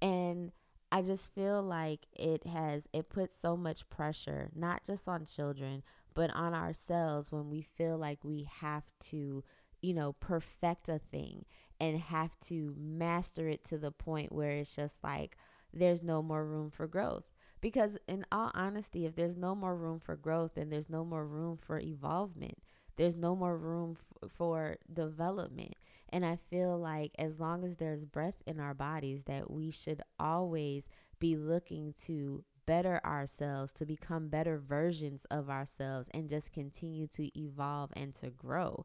And 0.03 0.53
I 0.93 1.03
just 1.03 1.35
feel 1.35 1.63
like 1.63 2.07
it 2.13 2.47
has 2.47 2.89
it 2.93 3.09
puts 3.09 3.39
so 3.39 3.57
much 3.57 3.89
pressure 3.91 4.51
not 4.55 4.85
just 4.85 5.07
on 5.07 5.25
children 5.25 5.85
but 6.15 6.35
on 6.35 6.53
ourselves 6.53 7.31
when 7.31 7.49
we 7.49 7.63
feel 7.63 7.97
like 7.97 8.19
we 8.25 8.49
have 8.61 8.83
to 8.99 9.45
you 9.81 9.95
know 9.95 10.15
perfect 10.15 10.89
a 10.89 10.99
thing 10.99 11.45
and 11.79 11.99
have 12.01 12.39
to 12.41 12.75
master 12.77 13.49
it 13.49 13.65
to 13.65 13.79
the 13.79 13.93
point 13.93 14.33
where 14.33 14.51
it's 14.51 14.75
just 14.75 15.03
like 15.05 15.37
there's 15.73 16.03
no 16.03 16.23
more 16.23 16.45
room 16.45 16.71
for 16.71 16.89
growth 16.89 17.30
because 17.61 17.97
in 18.09 18.25
all 18.33 18.51
honesty 18.55 19.07
if 19.07 19.15
there's 19.15 19.37
no 19.37 19.55
more 19.55 19.77
room 19.77 19.99
for 19.99 20.17
growth 20.17 20.57
and 20.57 20.73
there's 20.73 20.91
no 20.91 21.05
more 21.05 21.27
room 21.27 21.57
for 21.57 21.79
evolvement 21.79 22.59
there's 22.97 23.17
no 23.17 23.35
more 23.35 23.57
room 23.57 23.97
f- 24.23 24.31
for 24.31 24.77
development 24.93 25.75
and 26.09 26.25
I 26.27 26.37
feel 26.51 26.79
like 26.79 27.13
as 27.19 27.39
long 27.41 27.65
as 27.65 27.77
there's 27.77 28.05
breath 28.05 28.43
in 28.47 28.59
our 28.59 28.75
bodies, 28.75 29.25
that 29.25 29.51
we 29.51 29.71
should 29.71 30.03
always 30.19 30.89
be 31.21 31.37
looking 31.37 31.95
to 32.07 32.45
better 32.67 33.01
ourselves, 33.05 33.73
to 33.75 33.87
become 33.87 34.29
better 34.29 34.59
versions 34.59 35.25
of 35.31 35.49
ourselves, 35.49 36.09
and 36.13 36.29
just 36.29 36.53
continue 36.53 37.07
to 37.09 37.39
evolve 37.39 37.91
and 37.95 38.13
to 38.15 38.31
grow. 38.31 38.85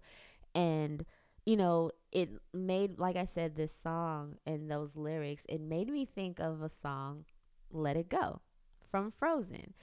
And, 0.55 1.05
you 1.45 1.57
know, 1.57 1.91
it 2.11 2.29
made, 2.53 2.99
like 2.99 3.15
I 3.15 3.25
said, 3.25 3.55
this 3.55 3.75
song 3.83 4.37
and 4.45 4.69
those 4.71 4.95
lyrics, 4.95 5.45
it 5.49 5.61
made 5.61 5.89
me 5.89 6.05
think 6.05 6.39
of 6.39 6.61
a 6.61 6.69
song, 6.69 7.25
Let 7.71 7.97
It 7.97 8.09
Go 8.09 8.41
from 8.95 9.11
Frozen. 9.11 9.73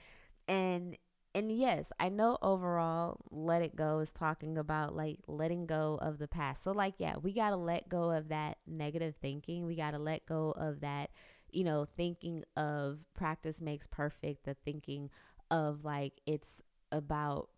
And 0.47 0.97
and 1.35 1.51
yes, 1.51 1.91
I 1.99 2.09
know 2.09 2.39
overall 2.41 3.19
let 3.29 3.61
it 3.61 3.75
go 3.75 3.99
is 3.99 4.11
talking 4.11 4.57
about 4.57 4.95
like 4.95 5.19
letting 5.27 5.67
go 5.67 5.99
of 6.01 6.17
the 6.17 6.27
past. 6.27 6.63
So 6.63 6.71
like 6.71 6.95
yeah, 6.97 7.17
we 7.21 7.31
got 7.31 7.51
to 7.51 7.55
let 7.55 7.87
go 7.87 8.09
of 8.09 8.29
that 8.29 8.57
negative 8.65 9.13
thinking. 9.21 9.67
We 9.67 9.75
got 9.75 9.91
to 9.91 9.99
let 9.99 10.25
go 10.25 10.49
of 10.57 10.79
that, 10.81 11.11
you 11.51 11.63
know, 11.63 11.85
thinking 11.95 12.43
of 12.57 13.01
practice 13.13 13.61
makes 13.61 13.85
perfect, 13.85 14.45
the 14.45 14.55
thinking 14.65 15.11
of 15.51 15.85
like 15.85 16.13
it's 16.25 16.63
about 16.91 17.49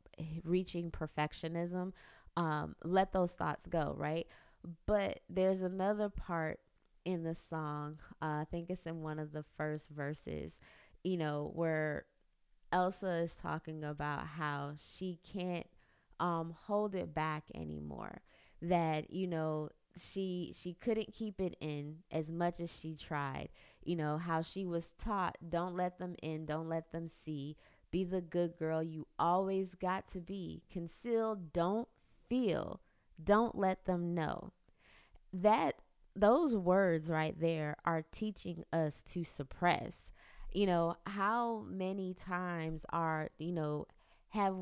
reaching 0.44 0.92
perfectionism. 0.92 1.94
Um 2.36 2.76
let 2.84 3.14
those 3.14 3.32
thoughts 3.32 3.66
go, 3.66 3.96
right? 3.98 4.28
But 4.86 5.22
there's 5.30 5.62
another 5.62 6.10
part 6.10 6.60
in 7.06 7.24
the 7.24 7.36
song. 7.36 8.00
Uh, 8.22 8.42
I 8.42 8.46
think 8.50 8.70
it's 8.70 8.86
in 8.86 9.02
one 9.02 9.20
of 9.20 9.32
the 9.32 9.46
first 9.58 9.90
verses, 9.90 10.58
you 11.06 11.18
know, 11.18 11.52
where 11.54 12.06
Elsa 12.72 13.14
is 13.18 13.34
talking 13.34 13.84
about 13.84 14.26
how 14.26 14.74
she 14.78 15.20
can't 15.24 15.68
um, 16.20 16.56
hold 16.66 16.96
it 16.96 17.14
back 17.14 17.44
anymore. 17.54 18.22
That 18.62 19.12
you 19.12 19.28
know 19.28 19.70
she 19.98 20.54
she 20.60 20.74
couldn't 20.74 21.14
keep 21.14 21.40
it 21.40 21.56
in 21.62 21.98
as 22.12 22.30
much 22.30 22.60
as 22.60 22.76
she 22.76 22.96
tried. 22.96 23.50
You 23.84 23.96
know 23.96 24.18
how 24.18 24.42
she 24.42 24.66
was 24.66 24.94
taught, 24.98 25.38
don't 25.48 25.76
let 25.76 26.00
them 26.00 26.16
in, 26.24 26.46
don't 26.46 26.68
let 26.68 26.92
them 26.92 27.08
see. 27.24 27.56
Be 27.92 28.04
the 28.04 28.22
good 28.22 28.58
girl 28.58 28.82
you 28.82 29.08
always 29.20 29.76
got 29.76 30.08
to 30.10 30.20
be. 30.20 30.64
Conceal, 30.72 31.36
don't 31.36 31.88
feel. 32.28 32.82
Don't 33.24 33.56
let 33.56 33.86
them 33.86 34.14
know. 34.16 34.52
That 35.32 35.76
those 36.16 36.56
words 36.56 37.10
right 37.10 37.40
there 37.40 37.76
are 37.86 38.04
teaching 38.12 38.64
us 38.74 39.04
to 39.04 39.24
suppress 39.24 40.12
you 40.56 40.66
know, 40.66 40.96
how 41.06 41.66
many 41.70 42.14
times 42.14 42.86
are, 42.94 43.30
you 43.38 43.52
know, 43.52 43.88
have 44.30 44.56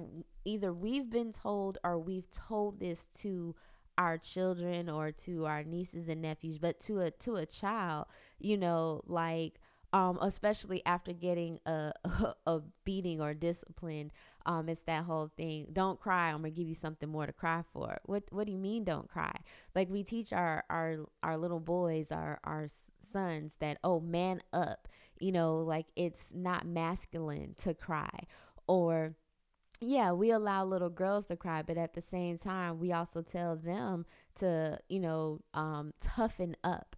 either 0.44 0.74
we've 0.74 1.10
been 1.10 1.32
told 1.32 1.78
or 1.84 2.00
we've 2.00 2.30
told 2.32 2.80
this 2.80 3.06
to 3.20 3.56
our 3.98 4.18
children 4.18 4.90
or 4.90 5.12
to 5.12 5.46
our 5.46 5.64
nieces 5.64 6.10
and 6.10 6.22
nephews, 6.22 6.58
but 6.58 6.80
to 6.80 7.00
a 7.02 7.12
to 7.12 7.36
a 7.36 7.46
child, 7.46 8.08
you 8.40 8.58
know, 8.58 9.02
like 9.06 9.60
um, 9.94 10.18
especially 10.22 10.84
after 10.88 11.14
getting 11.14 11.60
a, 11.68 11.94
a 12.48 12.62
beating 12.84 13.22
or 13.22 13.36
discipline, 13.36 14.12
um, 14.48 14.68
it's 14.68 14.82
that 14.88 15.04
whole 15.04 15.32
thing. 15.38 15.68
Don't 15.72 16.00
cry. 16.00 16.30
I'm 16.30 16.38
gonna 16.38 16.50
give 16.50 16.68
you 16.68 16.74
something 16.74 17.08
more 17.08 17.28
to 17.28 17.34
cry 17.34 17.64
for. 17.72 18.00
What 18.06 18.24
What 18.32 18.48
do 18.48 18.52
you 18.52 18.58
mean? 18.58 18.84
Don't 18.84 19.08
cry? 19.08 19.36
Like 19.76 19.92
we 19.92 20.04
teach 20.04 20.34
our 20.34 20.64
our 20.72 21.06
our 21.22 21.38
little 21.38 21.60
boys, 21.60 22.12
our 22.12 22.40
our 22.44 22.68
sons 23.12 23.58
that 23.60 23.78
oh 23.84 24.00
man 24.00 24.42
up 24.52 24.88
you 25.24 25.32
know, 25.32 25.58
like 25.58 25.88
it's 25.96 26.25
not 26.34 26.68
masculine 26.68 27.56
to 27.63 27.74
cry 27.74 28.27
or 28.68 29.15
yeah, 29.82 30.12
we 30.12 30.32
allow 30.32 30.63
little 30.65 30.89
girls 30.89 31.25
to 31.27 31.36
cry, 31.36 31.62
but 31.62 31.77
at 31.77 31.94
the 31.94 32.01
same 32.01 32.38
time, 32.38 32.80
we 32.80 32.94
also 32.94 33.22
tell 33.22 33.56
them 33.58 34.06
to, 34.36 34.80
you 34.88 35.00
know, 35.00 35.42
um, 35.53 35.94
toughen 36.00 36.56
up 36.63 36.96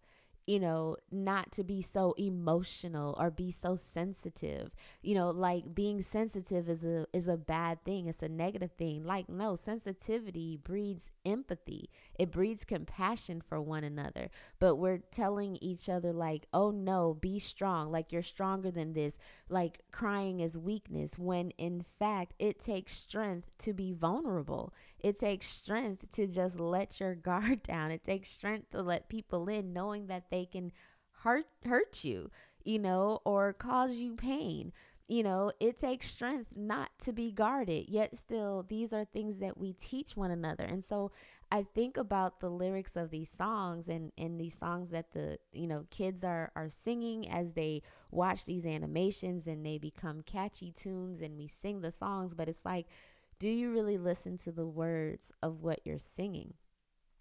you 0.48 0.60
know, 0.60 0.96
not 1.12 1.51
to 1.51 1.63
be 1.63 1.82
so 1.82 2.13
emotional 2.17 3.15
or 3.20 3.32
be 3.32 3.50
so 3.50 3.75
sensitive. 3.75 4.75
You 5.01 5.15
know, 5.15 5.32
like 5.32 5.74
being 5.74 6.01
sensitive 6.01 6.70
is 6.70 6.84
a 6.84 7.08
is 7.13 7.27
a 7.27 7.38
bad 7.38 7.84
thing. 7.84 8.08
It's 8.08 8.22
a 8.22 8.29
negative 8.29 8.72
thing. 8.77 9.03
Like 9.03 9.27
no, 9.27 9.55
sensitivity 9.55 10.58
breeds 10.58 11.10
empathy. 11.25 11.89
It 12.17 12.32
breeds 12.32 12.63
compassion 12.63 13.41
for 13.41 13.62
one 13.62 13.84
another. 13.84 14.29
But 14.60 14.75
we're 14.75 15.00
telling 15.12 15.58
each 15.58 15.89
other 15.89 16.13
like, 16.13 16.48
"Oh 16.53 16.72
no, 16.72 17.13
be 17.13 17.39
strong. 17.39 17.91
Like 17.91 18.12
you're 18.12 18.22
stronger 18.22 18.72
than 18.72 18.94
this." 18.94 19.17
Like 19.50 19.82
crying 19.91 20.39
is 20.39 20.58
weakness 20.58 21.17
when 21.17 21.51
in 21.51 21.86
fact 22.00 22.34
it 22.39 22.60
takes 22.60 22.98
strength 22.98 23.50
to 23.60 23.74
be 23.74 23.91
vulnerable. 23.91 24.74
It 25.00 25.20
takes 25.20 25.48
strength 25.48 26.10
to 26.12 26.27
just 26.27 26.60
let 26.60 27.00
your 27.00 27.15
guard 27.29 27.63
down. 27.63 27.91
It 27.91 28.03
takes 28.03 28.29
strength 28.29 28.72
to 28.72 28.82
let 28.82 29.10
people 29.10 29.48
in 29.50 29.74
knowing 29.74 30.08
that 30.08 30.29
they 30.29 30.46
can 30.46 30.72
hurt 31.24 31.48
hurt 31.65 32.03
you, 32.03 32.29
you 32.63 32.79
know, 32.79 33.22
or 33.25 33.53
cause 33.53 33.98
you 33.98 34.15
pain. 34.15 34.72
You 35.08 35.22
know, 35.22 35.52
it 35.60 35.78
takes 35.78 36.10
strength 36.10 36.50
not 36.56 36.90
to 37.04 37.14
be 37.14 37.32
guarded. 37.32 37.90
Yet 37.90 38.18
still 38.18 38.66
these 38.68 38.92
are 38.92 39.06
things 39.06 39.40
that 39.40 39.58
we 39.58 39.74
teach 39.74 40.18
one 40.18 40.32
another. 40.32 40.64
And 40.64 40.84
so 40.84 41.12
I 41.52 41.64
think 41.64 41.96
about 41.98 42.40
the 42.40 42.50
lyrics 42.50 42.96
of 42.96 43.12
these 43.12 43.30
songs 43.30 43.88
and 43.88 44.12
and 44.18 44.40
these 44.40 44.58
songs 44.58 44.90
that 44.90 45.14
the, 45.14 45.38
you 45.54 45.68
know, 45.68 45.86
kids 45.92 46.24
are 46.24 46.52
are 46.56 46.70
singing 46.70 47.30
as 47.30 47.54
they 47.54 47.84
watch 48.10 48.46
these 48.46 48.66
animations 48.66 49.46
and 49.46 49.64
they 49.64 49.78
become 49.78 50.22
catchy 50.24 50.72
tunes 50.72 51.22
and 51.22 51.38
we 51.38 51.48
sing 51.48 51.82
the 51.82 51.92
songs, 51.92 52.34
but 52.34 52.50
it's 52.50 52.66
like 52.66 52.88
do 53.38 53.50
you 53.50 53.72
really 53.72 53.98
listen 53.98 54.38
to 54.38 54.52
the 54.52 54.66
words 54.66 55.32
of 55.44 55.62
what 55.62 55.82
you're 55.84 56.00
singing? 56.00 56.54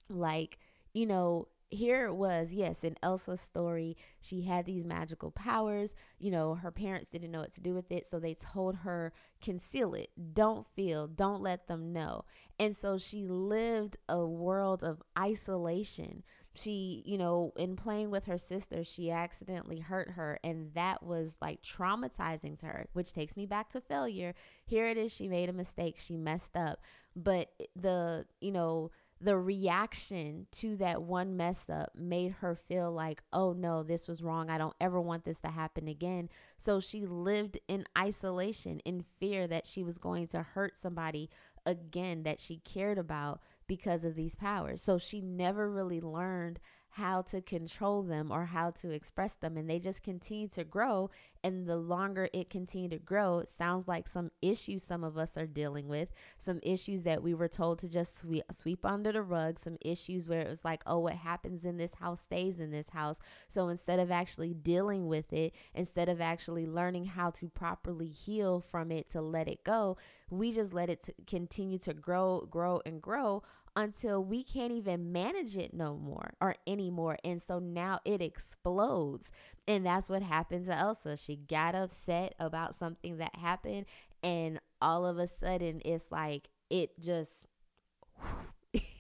Like, 0.08 0.58
you 0.92 1.06
know, 1.06 1.48
here 1.70 2.06
it 2.06 2.14
was, 2.14 2.52
yes, 2.52 2.84
in 2.84 2.96
Elsa's 3.02 3.40
story, 3.40 3.96
she 4.20 4.42
had 4.42 4.66
these 4.66 4.84
magical 4.84 5.30
powers. 5.30 5.94
You 6.18 6.30
know, 6.30 6.54
her 6.54 6.70
parents 6.70 7.10
didn't 7.10 7.30
know 7.30 7.40
what 7.40 7.54
to 7.54 7.60
do 7.60 7.74
with 7.74 7.90
it, 7.90 8.06
so 8.06 8.18
they 8.18 8.34
told 8.34 8.76
her, 8.76 9.12
conceal 9.42 9.94
it, 9.94 10.10
don't 10.32 10.66
feel, 10.74 11.06
don't 11.06 11.42
let 11.42 11.66
them 11.66 11.92
know. 11.92 12.24
And 12.58 12.76
so 12.76 12.98
she 12.98 13.26
lived 13.26 13.96
a 14.08 14.24
world 14.24 14.82
of 14.82 15.02
isolation 15.18 16.22
she, 16.56 17.02
you 17.04 17.18
know, 17.18 17.52
in 17.56 17.74
playing 17.74 18.10
with 18.10 18.26
her 18.26 18.38
sister, 18.38 18.84
she 18.84 19.10
accidentally 19.10 19.80
hurt 19.80 20.10
her. 20.10 20.38
And 20.44 20.72
that 20.74 21.02
was 21.02 21.36
like 21.40 21.62
traumatizing 21.62 22.58
to 22.60 22.66
her, 22.66 22.86
which 22.92 23.12
takes 23.12 23.36
me 23.36 23.44
back 23.44 23.70
to 23.70 23.80
failure. 23.80 24.34
Here 24.64 24.86
it 24.86 24.96
is. 24.96 25.12
She 25.12 25.28
made 25.28 25.48
a 25.48 25.52
mistake. 25.52 25.96
She 25.98 26.16
messed 26.16 26.56
up. 26.56 26.80
But 27.16 27.50
eh, 27.60 27.66
the, 27.74 28.26
you 28.40 28.52
know, 28.52 28.92
the 29.24 29.38
reaction 29.38 30.46
to 30.52 30.76
that 30.76 31.00
one 31.00 31.34
mess 31.34 31.70
up 31.70 31.92
made 31.94 32.32
her 32.40 32.54
feel 32.54 32.92
like, 32.92 33.22
oh 33.32 33.54
no, 33.54 33.82
this 33.82 34.06
was 34.06 34.22
wrong. 34.22 34.50
I 34.50 34.58
don't 34.58 34.76
ever 34.80 35.00
want 35.00 35.24
this 35.24 35.40
to 35.40 35.48
happen 35.48 35.88
again. 35.88 36.28
So 36.58 36.78
she 36.78 37.06
lived 37.06 37.58
in 37.66 37.86
isolation, 37.96 38.80
in 38.80 39.04
fear 39.18 39.46
that 39.46 39.66
she 39.66 39.82
was 39.82 39.96
going 39.96 40.26
to 40.28 40.42
hurt 40.42 40.76
somebody 40.76 41.30
again 41.64 42.24
that 42.24 42.38
she 42.38 42.58
cared 42.58 42.98
about 42.98 43.40
because 43.66 44.04
of 44.04 44.14
these 44.14 44.34
powers. 44.34 44.82
So 44.82 44.98
she 44.98 45.22
never 45.22 45.70
really 45.70 46.02
learned 46.02 46.60
how 46.94 47.22
to 47.22 47.40
control 47.40 48.02
them 48.02 48.30
or 48.30 48.44
how 48.44 48.70
to 48.70 48.90
express 48.90 49.34
them 49.34 49.56
and 49.56 49.68
they 49.68 49.80
just 49.80 50.02
continue 50.04 50.46
to 50.46 50.62
grow. 50.62 51.10
And 51.42 51.66
the 51.66 51.76
longer 51.76 52.28
it 52.32 52.48
continue 52.48 52.88
to 52.88 52.98
grow 52.98 53.40
it 53.40 53.48
sounds 53.48 53.86
like 53.88 54.08
some 54.08 54.30
issues 54.40 54.82
some 54.82 55.04
of 55.04 55.18
us 55.18 55.36
are 55.36 55.46
dealing 55.46 55.88
with 55.88 56.08
some 56.38 56.58
issues 56.62 57.02
that 57.02 57.22
we 57.22 57.34
were 57.34 57.48
told 57.48 57.80
to 57.80 57.88
just 57.88 58.18
sweep, 58.18 58.44
sweep 58.50 58.86
under 58.86 59.12
the 59.12 59.22
rug 59.22 59.58
some 59.58 59.76
issues 59.82 60.26
where 60.26 60.40
it 60.40 60.48
was 60.48 60.64
like 60.64 60.82
oh 60.86 61.00
what 61.00 61.14
happens 61.14 61.64
in 61.64 61.76
this 61.76 61.94
house 61.94 62.20
stays 62.20 62.60
in 62.60 62.70
this 62.70 62.90
house. 62.90 63.20
So 63.48 63.68
instead 63.68 63.98
of 63.98 64.10
actually 64.10 64.54
dealing 64.54 65.08
with 65.08 65.32
it 65.32 65.52
instead 65.74 66.08
of 66.08 66.20
actually 66.20 66.66
learning 66.66 67.06
how 67.06 67.30
to 67.30 67.48
properly 67.48 68.08
heal 68.08 68.60
from 68.60 68.92
it 68.92 69.10
to 69.10 69.20
let 69.20 69.48
it 69.48 69.64
go 69.64 69.96
we 70.30 70.52
just 70.52 70.72
let 70.72 70.88
it 70.90 71.14
continue 71.26 71.78
to 71.78 71.94
grow 71.94 72.46
grow 72.50 72.80
and 72.86 73.02
grow 73.02 73.42
until 73.76 74.24
we 74.24 74.42
can't 74.42 74.72
even 74.72 75.12
manage 75.12 75.56
it 75.56 75.74
no 75.74 75.96
more 75.96 76.34
or 76.40 76.56
anymore. 76.66 77.18
And 77.24 77.42
so 77.42 77.58
now 77.58 78.00
it 78.04 78.22
explodes. 78.22 79.32
And 79.66 79.84
that's 79.86 80.08
what 80.08 80.22
happened 80.22 80.66
to 80.66 80.76
Elsa. 80.76 81.16
She 81.16 81.36
got 81.36 81.74
upset 81.74 82.34
about 82.38 82.74
something 82.74 83.18
that 83.18 83.36
happened. 83.36 83.86
And 84.22 84.60
all 84.80 85.04
of 85.06 85.18
a 85.18 85.26
sudden, 85.26 85.82
it's 85.84 86.10
like 86.10 86.48
it 86.70 86.98
just. 87.00 87.46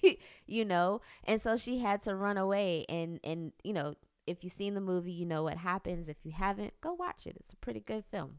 you 0.46 0.64
know 0.64 1.00
and 1.24 1.40
so 1.40 1.56
she 1.56 1.78
had 1.78 2.00
to 2.00 2.14
run 2.14 2.36
away 2.36 2.84
and 2.88 3.18
and 3.24 3.50
you 3.64 3.72
know 3.72 3.94
if 4.26 4.42
you've 4.42 4.52
seen 4.52 4.74
the 4.74 4.80
movie, 4.80 5.12
you 5.12 5.26
know 5.26 5.42
what 5.42 5.58
happens. 5.58 6.08
If 6.08 6.16
you 6.24 6.32
haven't, 6.32 6.74
go 6.80 6.94
watch 6.94 7.26
it. 7.26 7.36
It's 7.40 7.52
a 7.52 7.56
pretty 7.56 7.80
good 7.80 8.04
film. 8.10 8.38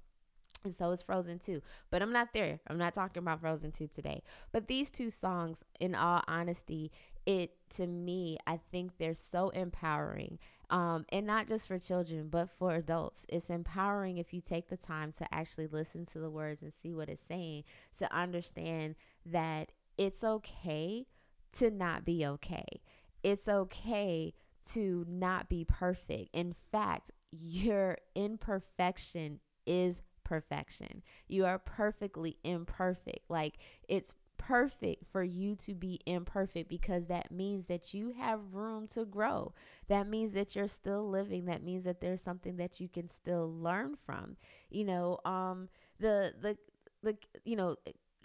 And 0.65 0.75
so 0.75 0.91
is 0.91 1.03
Frozen 1.03 1.39
2. 1.39 1.61
But 1.91 2.01
I'm 2.01 2.11
not 2.11 2.33
there. 2.33 2.59
I'm 2.67 2.77
not 2.77 2.93
talking 2.93 3.21
about 3.21 3.39
Frozen 3.39 3.71
2 3.71 3.87
today. 3.87 4.23
But 4.51 4.67
these 4.67 4.91
two 4.91 5.09
songs, 5.09 5.63
in 5.79 5.95
all 5.95 6.21
honesty, 6.27 6.91
it 7.25 7.51
to 7.75 7.87
me, 7.87 8.37
I 8.45 8.59
think 8.71 8.97
they're 8.97 9.13
so 9.13 9.49
empowering. 9.49 10.39
Um, 10.69 11.05
and 11.09 11.27
not 11.27 11.47
just 11.47 11.67
for 11.67 11.77
children, 11.77 12.27
but 12.29 12.49
for 12.57 12.75
adults. 12.75 13.25
It's 13.29 13.49
empowering 13.49 14.17
if 14.17 14.33
you 14.33 14.41
take 14.41 14.69
the 14.69 14.77
time 14.77 15.11
to 15.13 15.33
actually 15.33 15.67
listen 15.67 16.05
to 16.07 16.19
the 16.19 16.29
words 16.29 16.61
and 16.61 16.73
see 16.81 16.93
what 16.93 17.09
it's 17.09 17.21
saying, 17.27 17.63
to 17.99 18.13
understand 18.13 18.95
that 19.25 19.71
it's 19.97 20.23
okay 20.23 21.05
to 21.53 21.69
not 21.69 22.03
be 22.03 22.25
okay. 22.25 22.81
It's 23.23 23.47
okay 23.47 24.33
to 24.73 25.05
not 25.07 25.47
be 25.47 25.63
perfect. 25.63 26.29
In 26.33 26.55
fact, 26.71 27.11
your 27.31 27.97
imperfection 28.15 29.39
is 29.65 30.01
perfection. 30.25 31.03
You 31.29 31.45
are 31.45 31.59
perfectly 31.59 32.37
imperfect. 32.43 33.29
Like 33.29 33.55
it's 33.87 34.13
perfect 34.37 35.05
for 35.11 35.23
you 35.23 35.55
to 35.55 35.73
be 35.73 36.01
imperfect 36.05 36.69
because 36.69 37.05
that 37.07 37.31
means 37.31 37.65
that 37.67 37.93
you 37.93 38.13
have 38.19 38.41
room 38.53 38.87
to 38.89 39.05
grow. 39.05 39.53
That 39.87 40.07
means 40.07 40.33
that 40.33 40.55
you're 40.55 40.67
still 40.67 41.09
living. 41.09 41.45
That 41.45 41.63
means 41.63 41.85
that 41.85 42.01
there's 42.01 42.21
something 42.21 42.57
that 42.57 42.81
you 42.81 42.89
can 42.89 43.09
still 43.09 43.51
learn 43.53 43.95
from. 44.05 44.37
You 44.69 44.85
know, 44.85 45.19
um 45.25 45.69
the 45.99 46.33
the 46.41 46.57
the 47.03 47.17
you 47.45 47.55
know 47.55 47.77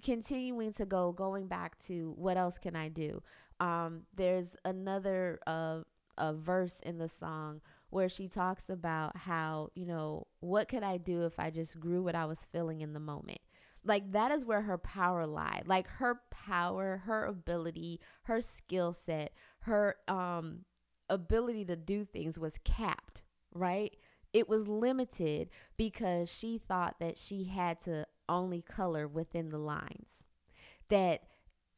continuing 0.02 0.72
to 0.74 0.86
go 0.86 1.12
going 1.12 1.46
back 1.46 1.78
to 1.86 2.14
what 2.16 2.36
else 2.36 2.58
can 2.58 2.74
I 2.76 2.88
do? 2.88 3.22
Um 3.60 4.02
there's 4.16 4.56
another 4.64 5.38
uh 5.46 5.80
a 6.18 6.34
verse 6.34 6.80
in 6.82 6.98
the 6.98 7.08
song 7.08 7.60
where 7.90 8.08
she 8.08 8.28
talks 8.28 8.68
about 8.68 9.16
how, 9.16 9.68
you 9.74 9.86
know, 9.86 10.26
what 10.40 10.68
could 10.68 10.82
I 10.82 10.96
do 10.96 11.24
if 11.24 11.38
I 11.38 11.50
just 11.50 11.78
grew 11.78 12.02
what 12.02 12.14
I 12.14 12.24
was 12.24 12.48
feeling 12.52 12.80
in 12.80 12.92
the 12.92 13.00
moment? 13.00 13.40
Like 13.84 14.12
that 14.12 14.30
is 14.30 14.44
where 14.44 14.62
her 14.62 14.78
power 14.78 15.26
lied. 15.26 15.64
Like 15.66 15.88
her 15.88 16.20
power, 16.30 17.02
her 17.06 17.24
ability, 17.24 18.00
her 18.22 18.40
skill 18.40 18.92
set, 18.92 19.32
her 19.60 19.96
um 20.08 20.64
ability 21.08 21.64
to 21.66 21.76
do 21.76 22.04
things 22.04 22.38
was 22.38 22.58
capped, 22.64 23.22
right? 23.52 23.96
It 24.32 24.48
was 24.48 24.68
limited 24.68 25.50
because 25.76 26.32
she 26.32 26.58
thought 26.58 26.96
that 27.00 27.18
she 27.18 27.44
had 27.44 27.80
to 27.80 28.06
only 28.28 28.62
color 28.62 29.08
within 29.08 29.50
the 29.50 29.58
lines. 29.58 30.24
That 30.88 31.22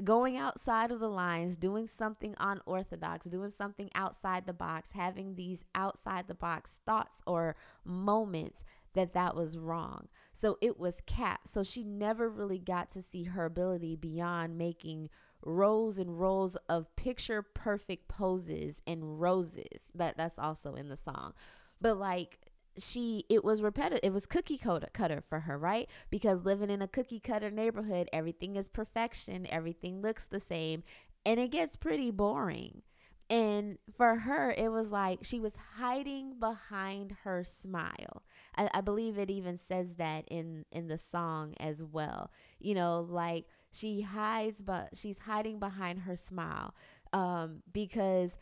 going 0.04 0.36
outside 0.36 0.90
of 0.90 1.00
the 1.00 1.08
lines, 1.08 1.56
doing 1.56 1.86
something 1.86 2.34
unorthodox, 2.38 3.26
doing 3.26 3.50
something 3.50 3.90
outside 3.94 4.46
the 4.46 4.52
box, 4.52 4.92
having 4.92 5.34
these 5.34 5.64
outside 5.74 6.28
the 6.28 6.34
box 6.34 6.78
thoughts 6.84 7.22
or 7.26 7.56
moments 7.84 8.64
that 8.94 9.14
that 9.14 9.34
was 9.34 9.56
wrong. 9.56 10.08
So 10.32 10.58
it 10.60 10.78
was 10.78 11.00
capped. 11.00 11.48
So 11.48 11.62
she 11.62 11.84
never 11.84 12.28
really 12.28 12.58
got 12.58 12.90
to 12.90 13.02
see 13.02 13.24
her 13.24 13.44
ability 13.44 13.96
beyond 13.96 14.58
making 14.58 15.08
rows 15.44 15.98
and 15.98 16.20
rows 16.20 16.56
of 16.68 16.94
picture 16.96 17.42
perfect 17.42 18.08
poses 18.08 18.80
and 18.86 19.20
roses. 19.20 19.90
That 19.94 20.16
that's 20.16 20.38
also 20.38 20.74
in 20.74 20.88
the 20.88 20.96
song. 20.96 21.32
But 21.80 21.98
like 21.98 22.38
she 22.78 23.24
it 23.28 23.44
was 23.44 23.62
repetitive 23.62 24.00
it 24.02 24.12
was 24.12 24.26
cookie 24.26 24.58
cutter 24.58 24.88
cutter 24.92 25.22
for 25.28 25.40
her 25.40 25.58
right? 25.58 25.88
Because 26.10 26.44
living 26.44 26.70
in 26.70 26.82
a 26.82 26.88
cookie 26.88 27.20
cutter 27.20 27.50
neighborhood 27.50 28.08
everything 28.12 28.56
is 28.56 28.68
perfection 28.68 29.46
everything 29.50 30.00
looks 30.00 30.26
the 30.26 30.40
same 30.40 30.82
and 31.24 31.38
it 31.38 31.50
gets 31.50 31.76
pretty 31.76 32.10
boring. 32.10 32.82
And 33.30 33.78
for 33.96 34.16
her 34.16 34.52
it 34.52 34.70
was 34.70 34.92
like 34.92 35.20
she 35.22 35.40
was 35.40 35.56
hiding 35.78 36.38
behind 36.38 37.16
her 37.24 37.44
smile. 37.44 38.22
I, 38.56 38.68
I 38.74 38.80
believe 38.80 39.18
it 39.18 39.30
even 39.30 39.58
says 39.58 39.94
that 39.94 40.24
in 40.28 40.64
in 40.72 40.88
the 40.88 40.98
song 40.98 41.54
as 41.60 41.82
well. 41.82 42.30
You 42.58 42.74
know 42.74 43.06
like 43.08 43.46
she 43.70 44.02
hides 44.02 44.60
but 44.60 44.90
she's 44.94 45.18
hiding 45.20 45.58
behind 45.58 46.00
her 46.00 46.16
smile 46.16 46.74
um 47.12 47.62
because 47.72 48.36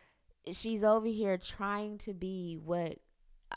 she's 0.52 0.82
over 0.82 1.06
here 1.06 1.36
trying 1.36 1.98
to 1.98 2.14
be 2.14 2.58
what 2.62 2.98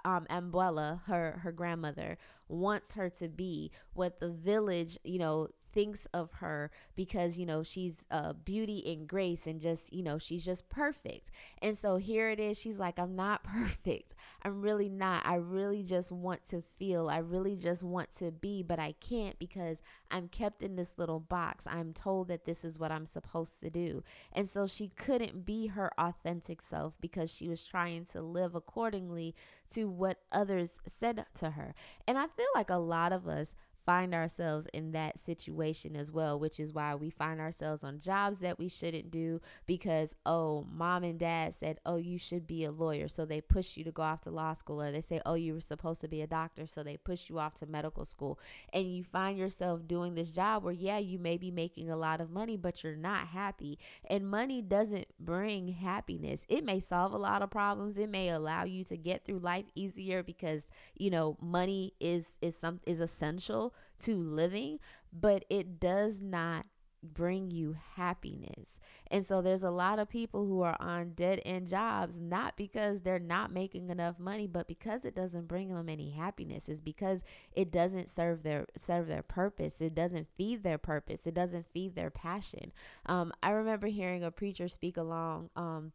um 0.05 0.25
Abuela, 0.29 1.01
her 1.05 1.39
her 1.43 1.51
grandmother, 1.51 2.17
wants 2.47 2.93
her 2.93 3.09
to 3.09 3.27
be, 3.29 3.71
what 3.93 4.19
the 4.19 4.31
village, 4.31 4.97
you 5.03 5.19
know, 5.19 5.49
thinks 5.73 6.05
of 6.13 6.31
her 6.33 6.69
because 6.95 7.37
you 7.37 7.45
know 7.45 7.63
she's 7.63 8.05
uh 8.11 8.33
beauty 8.33 8.83
and 8.85 9.07
grace 9.07 9.47
and 9.47 9.59
just 9.59 9.91
you 9.91 10.03
know 10.03 10.17
she's 10.17 10.45
just 10.45 10.69
perfect. 10.69 11.31
And 11.61 11.77
so 11.77 11.97
here 11.97 12.29
it 12.29 12.39
is 12.39 12.59
she's 12.59 12.77
like 12.79 12.99
i'm 12.99 13.15
not 13.15 13.43
perfect. 13.63 14.13
I'm 14.43 14.61
really 14.61 14.89
not. 14.89 15.25
I 15.25 15.35
really 15.35 15.83
just 15.83 16.11
want 16.11 16.43
to 16.49 16.63
feel. 16.77 17.09
I 17.09 17.17
really 17.17 17.55
just 17.55 17.83
want 17.83 18.11
to 18.17 18.31
be 18.31 18.61
but 18.63 18.79
i 18.79 18.93
can't 18.99 19.37
because 19.39 19.81
i'm 20.11 20.27
kept 20.27 20.61
in 20.61 20.75
this 20.75 20.93
little 20.97 21.19
box. 21.19 21.67
I'm 21.67 21.93
told 21.93 22.27
that 22.27 22.45
this 22.45 22.63
is 22.63 22.79
what 22.79 22.91
i'm 22.91 23.05
supposed 23.05 23.59
to 23.61 23.69
do. 23.69 24.03
And 24.31 24.47
so 24.47 24.67
she 24.67 24.89
couldn't 24.89 25.45
be 25.45 25.67
her 25.67 25.91
authentic 25.97 26.61
self 26.61 26.93
because 27.01 27.33
she 27.33 27.49
was 27.49 27.65
trying 27.65 28.05
to 28.05 28.21
live 28.21 28.55
accordingly 28.55 29.35
to 29.71 29.85
what 29.85 30.19
others 30.31 30.79
said 30.87 31.25
to 31.35 31.51
her. 31.51 31.73
And 32.07 32.17
i 32.17 32.27
feel 32.27 32.45
like 32.55 32.69
a 32.69 32.75
lot 32.75 33.11
of 33.11 33.27
us 33.27 33.55
find 33.85 34.13
ourselves 34.13 34.67
in 34.73 34.91
that 34.91 35.19
situation 35.19 35.95
as 35.95 36.11
well, 36.11 36.39
which 36.39 36.59
is 36.59 36.73
why 36.73 36.95
we 36.95 37.09
find 37.09 37.39
ourselves 37.39 37.83
on 37.83 37.99
jobs 37.99 38.39
that 38.39 38.59
we 38.59 38.67
shouldn't 38.67 39.11
do 39.11 39.41
because, 39.65 40.15
oh, 40.25 40.65
mom 40.71 41.03
and 41.03 41.19
dad 41.19 41.53
said, 41.55 41.79
oh, 41.85 41.97
you 41.97 42.17
should 42.17 42.47
be 42.47 42.63
a 42.63 42.71
lawyer. 42.71 43.07
So 43.07 43.25
they 43.25 43.41
push 43.41 43.77
you 43.77 43.83
to 43.83 43.91
go 43.91 44.01
off 44.01 44.21
to 44.21 44.31
law 44.31 44.53
school, 44.53 44.81
or 44.81 44.91
they 44.91 45.01
say, 45.01 45.21
oh, 45.25 45.33
you 45.35 45.53
were 45.53 45.61
supposed 45.61 46.01
to 46.01 46.07
be 46.07 46.21
a 46.21 46.27
doctor. 46.27 46.67
So 46.67 46.83
they 46.83 46.97
push 46.97 47.29
you 47.29 47.39
off 47.39 47.55
to 47.55 47.65
medical 47.65 48.05
school. 48.05 48.39
And 48.71 48.91
you 48.93 49.03
find 49.03 49.37
yourself 49.37 49.87
doing 49.87 50.15
this 50.15 50.31
job 50.31 50.63
where, 50.63 50.73
yeah, 50.73 50.97
you 50.97 51.19
may 51.19 51.37
be 51.37 51.51
making 51.51 51.89
a 51.89 51.97
lot 51.97 52.21
of 52.21 52.31
money, 52.31 52.57
but 52.57 52.83
you're 52.83 52.95
not 52.95 53.27
happy. 53.27 53.77
And 54.09 54.29
money 54.29 54.61
doesn't 54.61 55.07
bring 55.19 55.69
happiness. 55.69 56.45
It 56.47 56.63
may 56.63 56.79
solve 56.79 57.13
a 57.13 57.17
lot 57.17 57.41
of 57.41 57.49
problems, 57.49 57.97
it 57.97 58.09
may 58.09 58.29
allow 58.29 58.63
you 58.63 58.83
to 58.85 58.97
get 58.97 59.25
through 59.25 59.39
life 59.39 59.65
easier 59.75 60.23
because, 60.23 60.67
you 60.95 61.09
know, 61.09 61.37
money 61.41 61.93
is, 61.99 62.37
is, 62.41 62.57
some, 62.57 62.79
is 62.85 62.99
essential 62.99 63.72
to 64.03 64.17
living, 64.17 64.79
but 65.11 65.45
it 65.49 65.79
does 65.79 66.21
not 66.21 66.65
bring 67.03 67.51
you 67.51 67.75
happiness. 67.95 68.79
And 69.11 69.25
so 69.25 69.41
there's 69.41 69.63
a 69.63 69.69
lot 69.69 69.99
of 69.99 70.09
people 70.09 70.45
who 70.45 70.61
are 70.61 70.77
on 70.79 71.13
dead 71.13 71.41
end 71.45 71.67
jobs 71.67 72.17
not 72.17 72.55
because 72.55 73.01
they're 73.01 73.19
not 73.19 73.51
making 73.51 73.89
enough 73.89 74.19
money, 74.19 74.47
but 74.47 74.67
because 74.67 75.03
it 75.03 75.15
doesn't 75.15 75.47
bring 75.47 75.73
them 75.73 75.89
any 75.89 76.11
happiness. 76.11 76.69
Is 76.69 76.81
because 76.81 77.23
it 77.51 77.71
doesn't 77.71 78.09
serve 78.09 78.43
their 78.43 78.67
serve 78.77 79.07
their 79.07 79.23
purpose. 79.23 79.81
It 79.81 79.93
doesn't 79.93 80.27
feed 80.37 80.63
their 80.63 80.77
purpose. 80.77 81.27
It 81.27 81.33
doesn't 81.33 81.67
feed 81.73 81.95
their 81.95 82.09
passion. 82.09 82.71
Um, 83.05 83.33
I 83.43 83.49
remember 83.51 83.87
hearing 83.87 84.23
a 84.23 84.31
preacher 84.31 84.67
speak 84.67 84.97
along 84.97 85.49
um, 85.55 85.91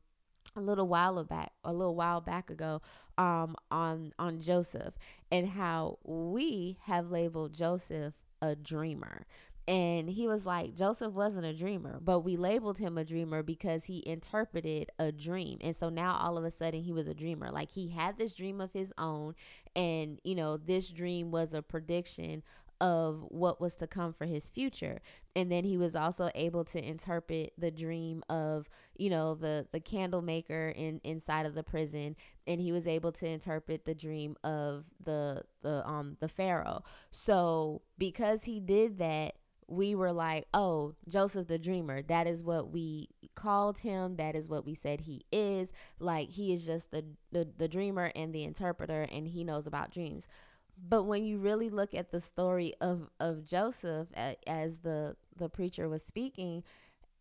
a 0.57 0.61
little 0.61 0.89
while 0.89 1.23
back 1.25 1.53
a 1.65 1.73
little 1.73 1.95
while 1.95 2.21
back 2.21 2.51
ago 2.51 2.81
um 3.17 3.57
on 3.71 4.13
on 4.19 4.41
Joseph 4.41 4.95
and 5.31 5.47
how 5.49 5.99
we 6.05 6.79
have 6.83 7.11
labeled 7.11 7.55
Joseph 7.55 8.15
a 8.41 8.55
dreamer. 8.55 9.27
And 9.67 10.09
he 10.09 10.27
was 10.27 10.47
like 10.47 10.75
Joseph 10.75 11.13
wasn't 11.13 11.45
a 11.45 11.53
dreamer 11.53 12.01
but 12.03 12.21
we 12.21 12.37
labeled 12.37 12.79
him 12.79 12.97
a 12.97 13.05
dreamer 13.05 13.43
because 13.43 13.85
he 13.85 14.03
interpreted 14.07 14.91
a 14.99 15.13
dream. 15.13 15.59
And 15.61 15.77
so 15.77 15.91
now 15.91 16.17
all 16.17 16.39
of 16.39 16.45
a 16.45 16.51
sudden 16.51 16.83
he 16.83 16.93
was 16.93 17.07
a 17.07 17.15
dreamer. 17.15 17.51
Like 17.51 17.71
he 17.71 17.89
had 17.89 18.17
this 18.17 18.33
dream 18.33 18.61
of 18.61 18.73
his 18.73 18.93
own 18.97 19.35
and 19.77 20.19
you 20.25 20.35
know 20.35 20.57
this 20.57 20.89
dream 20.89 21.31
was 21.31 21.53
a 21.53 21.63
prediction 21.63 22.43
of 22.81 23.25
what 23.29 23.61
was 23.61 23.75
to 23.75 23.87
come 23.87 24.13
for 24.13 24.25
his 24.25 24.49
future 24.49 25.01
and 25.35 25.51
then 25.51 25.65
he 25.65 25.77
was 25.77 25.97
also 25.97 26.31
able 26.35 26.65
to 26.65 26.85
interpret 26.87 27.53
the 27.59 27.71
dream 27.71 28.23
of 28.29 28.69
you 28.97 29.11
know 29.11 29.35
the 29.35 29.67
the 29.73 29.81
candle 29.81 30.23
maker 30.23 30.73
in 30.77 31.01
inside 31.03 31.47
of 31.47 31.55
the 31.55 31.63
prison 31.63 32.15
and 32.47 32.61
he 32.61 32.71
was 32.71 32.87
able 32.87 33.11
to 33.11 33.27
interpret 33.27 33.85
the 33.85 33.95
dream 33.95 34.37
of 34.45 34.85
the 35.03 35.43
the 35.63 35.87
um 35.89 36.17
the 36.21 36.29
pharaoh 36.29 36.83
so 37.11 37.83
because 37.99 38.45
he 38.45 38.61
did 38.61 38.99
that 38.99 39.35
we 39.69 39.95
were 39.95 40.13
like, 40.13 40.47
oh, 40.55 40.95
Joseph 41.09 41.47
the 41.47 41.59
dreamer. 41.59 42.03
That 42.03 42.27
is 42.27 42.43
what 42.43 42.71
we 42.73 43.11
called 43.35 43.79
him. 43.79 44.17
That 44.17 44.35
is 44.35 44.49
what 44.49 44.65
we 44.65 44.75
said 44.75 45.03
he 45.03 45.27
is. 45.31 45.73
Like 46.01 46.31
he 46.31 46.55
is 46.55 46.65
just 46.65 46.91
the 46.91 47.05
the, 47.31 47.47
the 47.57 47.69
dreamer 47.69 48.11
and 48.17 48.35
the 48.35 48.45
interpreter, 48.45 49.03
and 49.03 49.29
he 49.29 49.45
knows 49.45 49.67
about 49.67 49.93
dreams. 49.93 50.27
But 50.81 51.05
when 51.05 51.25
you 51.25 51.39
really 51.39 51.71
look 51.71 51.95
at 51.95 52.11
the 52.11 52.21
story 52.21 52.75
of 52.81 53.11
of 53.19 53.45
Joseph 53.45 54.09
as 54.47 54.79
the 54.79 55.17
the 55.37 55.49
preacher 55.49 55.89
was 55.89 56.03
speaking, 56.05 56.63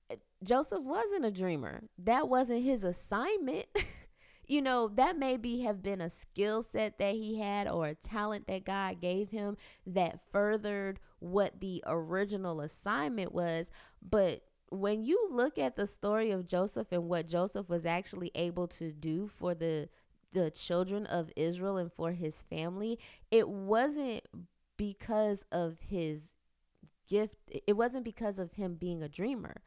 eh, 0.10 0.15
Joseph 0.43 0.84
wasn't 0.84 1.26
a 1.26 1.32
dreamer. 1.32 1.84
That 1.98 2.30
wasn't 2.30 2.63
his 2.63 2.84
assignment. 2.84 3.67
you 4.48 4.62
know, 4.62 4.88
that 4.88 5.17
maybe 5.17 5.62
have 5.62 5.84
been 5.84 6.02
a 6.02 6.10
skill 6.10 6.63
set 6.63 6.98
that 7.00 7.15
he 7.15 7.39
had 7.39 7.67
or 7.67 7.88
a 7.88 7.96
talent 7.96 8.48
that 8.48 8.63
God 8.65 9.02
gave 9.02 9.30
him 9.30 9.58
that 9.86 10.20
furthered 10.32 11.00
what 11.20 11.60
the 11.60 11.84
original 11.86 12.62
assignment 12.62 13.34
was. 13.34 13.72
But 14.02 14.43
when 14.70 15.04
you 15.04 15.28
look 15.32 15.58
at 15.58 15.76
the 15.76 15.88
story 15.88 16.32
of 16.32 16.48
Joseph 16.48 16.88
and 16.91 17.10
what 17.10 17.28
Joseph 17.28 17.70
was 17.70 17.86
actually 17.86 18.32
able 18.36 18.67
to 18.70 18.91
do 18.91 19.28
for 19.28 19.54
the 19.54 19.89
the 20.34 20.52
children 20.52 21.06
of 21.06 21.32
Israel 21.36 21.78
and 21.78 21.92
for 21.92 22.12
his 22.12 22.44
family, 22.44 23.00
it 23.32 23.50
wasn't 23.50 24.24
because 24.78 25.44
of 25.52 25.78
his 25.90 26.34
gift. 27.08 27.38
It 27.66 27.78
wasn't 27.78 28.04
because 28.04 28.38
of 28.40 28.54
him 28.54 28.76
being 28.76 29.02
a 29.02 29.10
dreamer 29.10 29.62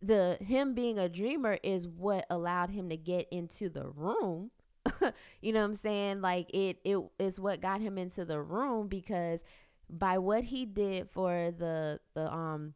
the 0.00 0.38
him 0.40 0.74
being 0.74 0.98
a 0.98 1.08
dreamer 1.08 1.58
is 1.62 1.86
what 1.86 2.26
allowed 2.30 2.70
him 2.70 2.88
to 2.88 2.96
get 2.96 3.28
into 3.30 3.68
the 3.68 3.88
room 3.88 4.50
you 5.40 5.52
know 5.52 5.60
what 5.60 5.66
i'm 5.66 5.74
saying 5.74 6.20
like 6.20 6.48
it 6.50 6.78
it 6.84 6.98
is 7.18 7.40
what 7.40 7.60
got 7.60 7.80
him 7.80 7.98
into 7.98 8.24
the 8.24 8.40
room 8.40 8.86
because 8.86 9.42
by 9.90 10.18
what 10.18 10.44
he 10.44 10.64
did 10.64 11.08
for 11.10 11.52
the 11.56 11.98
the 12.14 12.32
um 12.32 12.74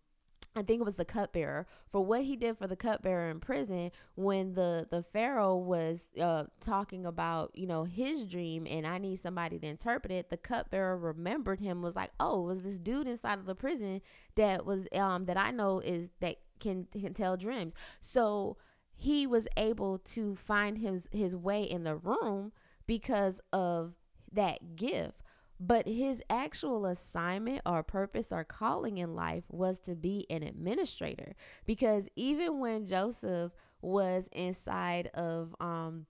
I 0.54 0.62
think 0.62 0.80
it 0.80 0.84
was 0.84 0.96
the 0.96 1.04
cupbearer 1.06 1.66
for 1.90 2.04
what 2.04 2.24
he 2.24 2.36
did 2.36 2.58
for 2.58 2.66
the 2.66 2.76
cupbearer 2.76 3.30
in 3.30 3.40
prison 3.40 3.90
when 4.16 4.52
the 4.52 4.86
the 4.90 5.02
pharaoh 5.02 5.56
was 5.56 6.08
uh, 6.20 6.44
talking 6.60 7.06
about 7.06 7.52
you 7.54 7.66
know 7.66 7.84
his 7.84 8.24
dream 8.24 8.66
and 8.68 8.86
I 8.86 8.98
need 8.98 9.16
somebody 9.18 9.58
to 9.58 9.66
interpret 9.66 10.12
it. 10.12 10.28
The 10.28 10.36
cupbearer 10.36 10.96
remembered 10.98 11.60
him 11.60 11.80
was 11.80 11.96
like, 11.96 12.10
oh, 12.20 12.42
it 12.42 12.46
was 12.46 12.62
this 12.62 12.78
dude 12.78 13.06
inside 13.08 13.38
of 13.38 13.46
the 13.46 13.54
prison 13.54 14.02
that 14.34 14.66
was 14.66 14.86
um 14.92 15.24
that 15.24 15.38
I 15.38 15.52
know 15.52 15.78
is 15.80 16.10
that 16.20 16.36
can 16.60 16.86
can 16.92 17.14
tell 17.14 17.36
dreams. 17.36 17.74
So 18.00 18.58
he 18.94 19.26
was 19.26 19.48
able 19.56 19.98
to 19.98 20.36
find 20.36 20.78
his 20.78 21.08
his 21.12 21.34
way 21.34 21.62
in 21.62 21.84
the 21.84 21.96
room 21.96 22.52
because 22.86 23.40
of 23.52 23.94
that 24.32 24.76
gift. 24.76 25.21
But 25.64 25.86
his 25.86 26.20
actual 26.28 26.86
assignment 26.86 27.62
or 27.64 27.84
purpose 27.84 28.32
or 28.32 28.42
calling 28.42 28.98
in 28.98 29.14
life 29.14 29.44
was 29.48 29.78
to 29.80 29.94
be 29.94 30.26
an 30.28 30.42
administrator. 30.42 31.36
Because 31.66 32.08
even 32.16 32.58
when 32.58 32.84
Joseph 32.84 33.52
was 33.80 34.28
inside 34.32 35.06
of 35.14 35.54
um, 35.60 36.06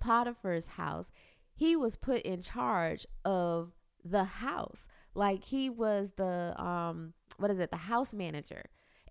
Potiphar's 0.00 0.66
house, 0.66 1.12
he 1.54 1.76
was 1.76 1.94
put 1.94 2.22
in 2.22 2.42
charge 2.42 3.06
of 3.24 3.70
the 4.04 4.24
house. 4.24 4.88
Like 5.14 5.44
he 5.44 5.70
was 5.70 6.14
the 6.16 6.60
um, 6.60 7.12
what 7.36 7.52
is 7.52 7.60
it, 7.60 7.70
the 7.70 7.76
house 7.76 8.12
manager 8.12 8.64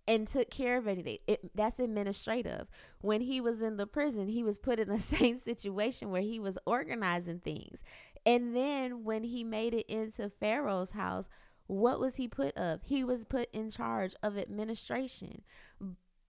and 0.09 0.27
took 0.27 0.49
care 0.49 0.75
of 0.75 0.87
anything. 0.87 1.19
It, 1.27 1.55
that's 1.55 1.79
administrative. 1.79 2.67
When 2.99 3.21
he 3.21 3.39
was 3.39 3.61
in 3.61 3.77
the 3.77 3.85
prison, 3.85 4.27
he 4.27 4.41
was 4.43 4.57
put 4.57 4.79
in 4.79 4.89
the 4.89 4.99
same 4.99 5.37
situation 5.37 6.09
where 6.09 6.23
he 6.23 6.39
was 6.39 6.57
organizing 6.65 7.39
things. 7.39 7.83
And 8.29 8.55
then 8.55 9.03
when 9.03 9.23
he 9.23 9.43
made 9.43 9.73
it 9.73 9.87
into 9.87 10.29
Pharaoh's 10.29 10.91
house, 10.91 11.29
what 11.65 11.99
was 11.99 12.17
he 12.17 12.27
put 12.27 12.55
of? 12.55 12.81
He 12.83 13.03
was 13.03 13.25
put 13.25 13.49
in 13.51 13.71
charge 13.71 14.13
of 14.21 14.37
administration. 14.37 15.41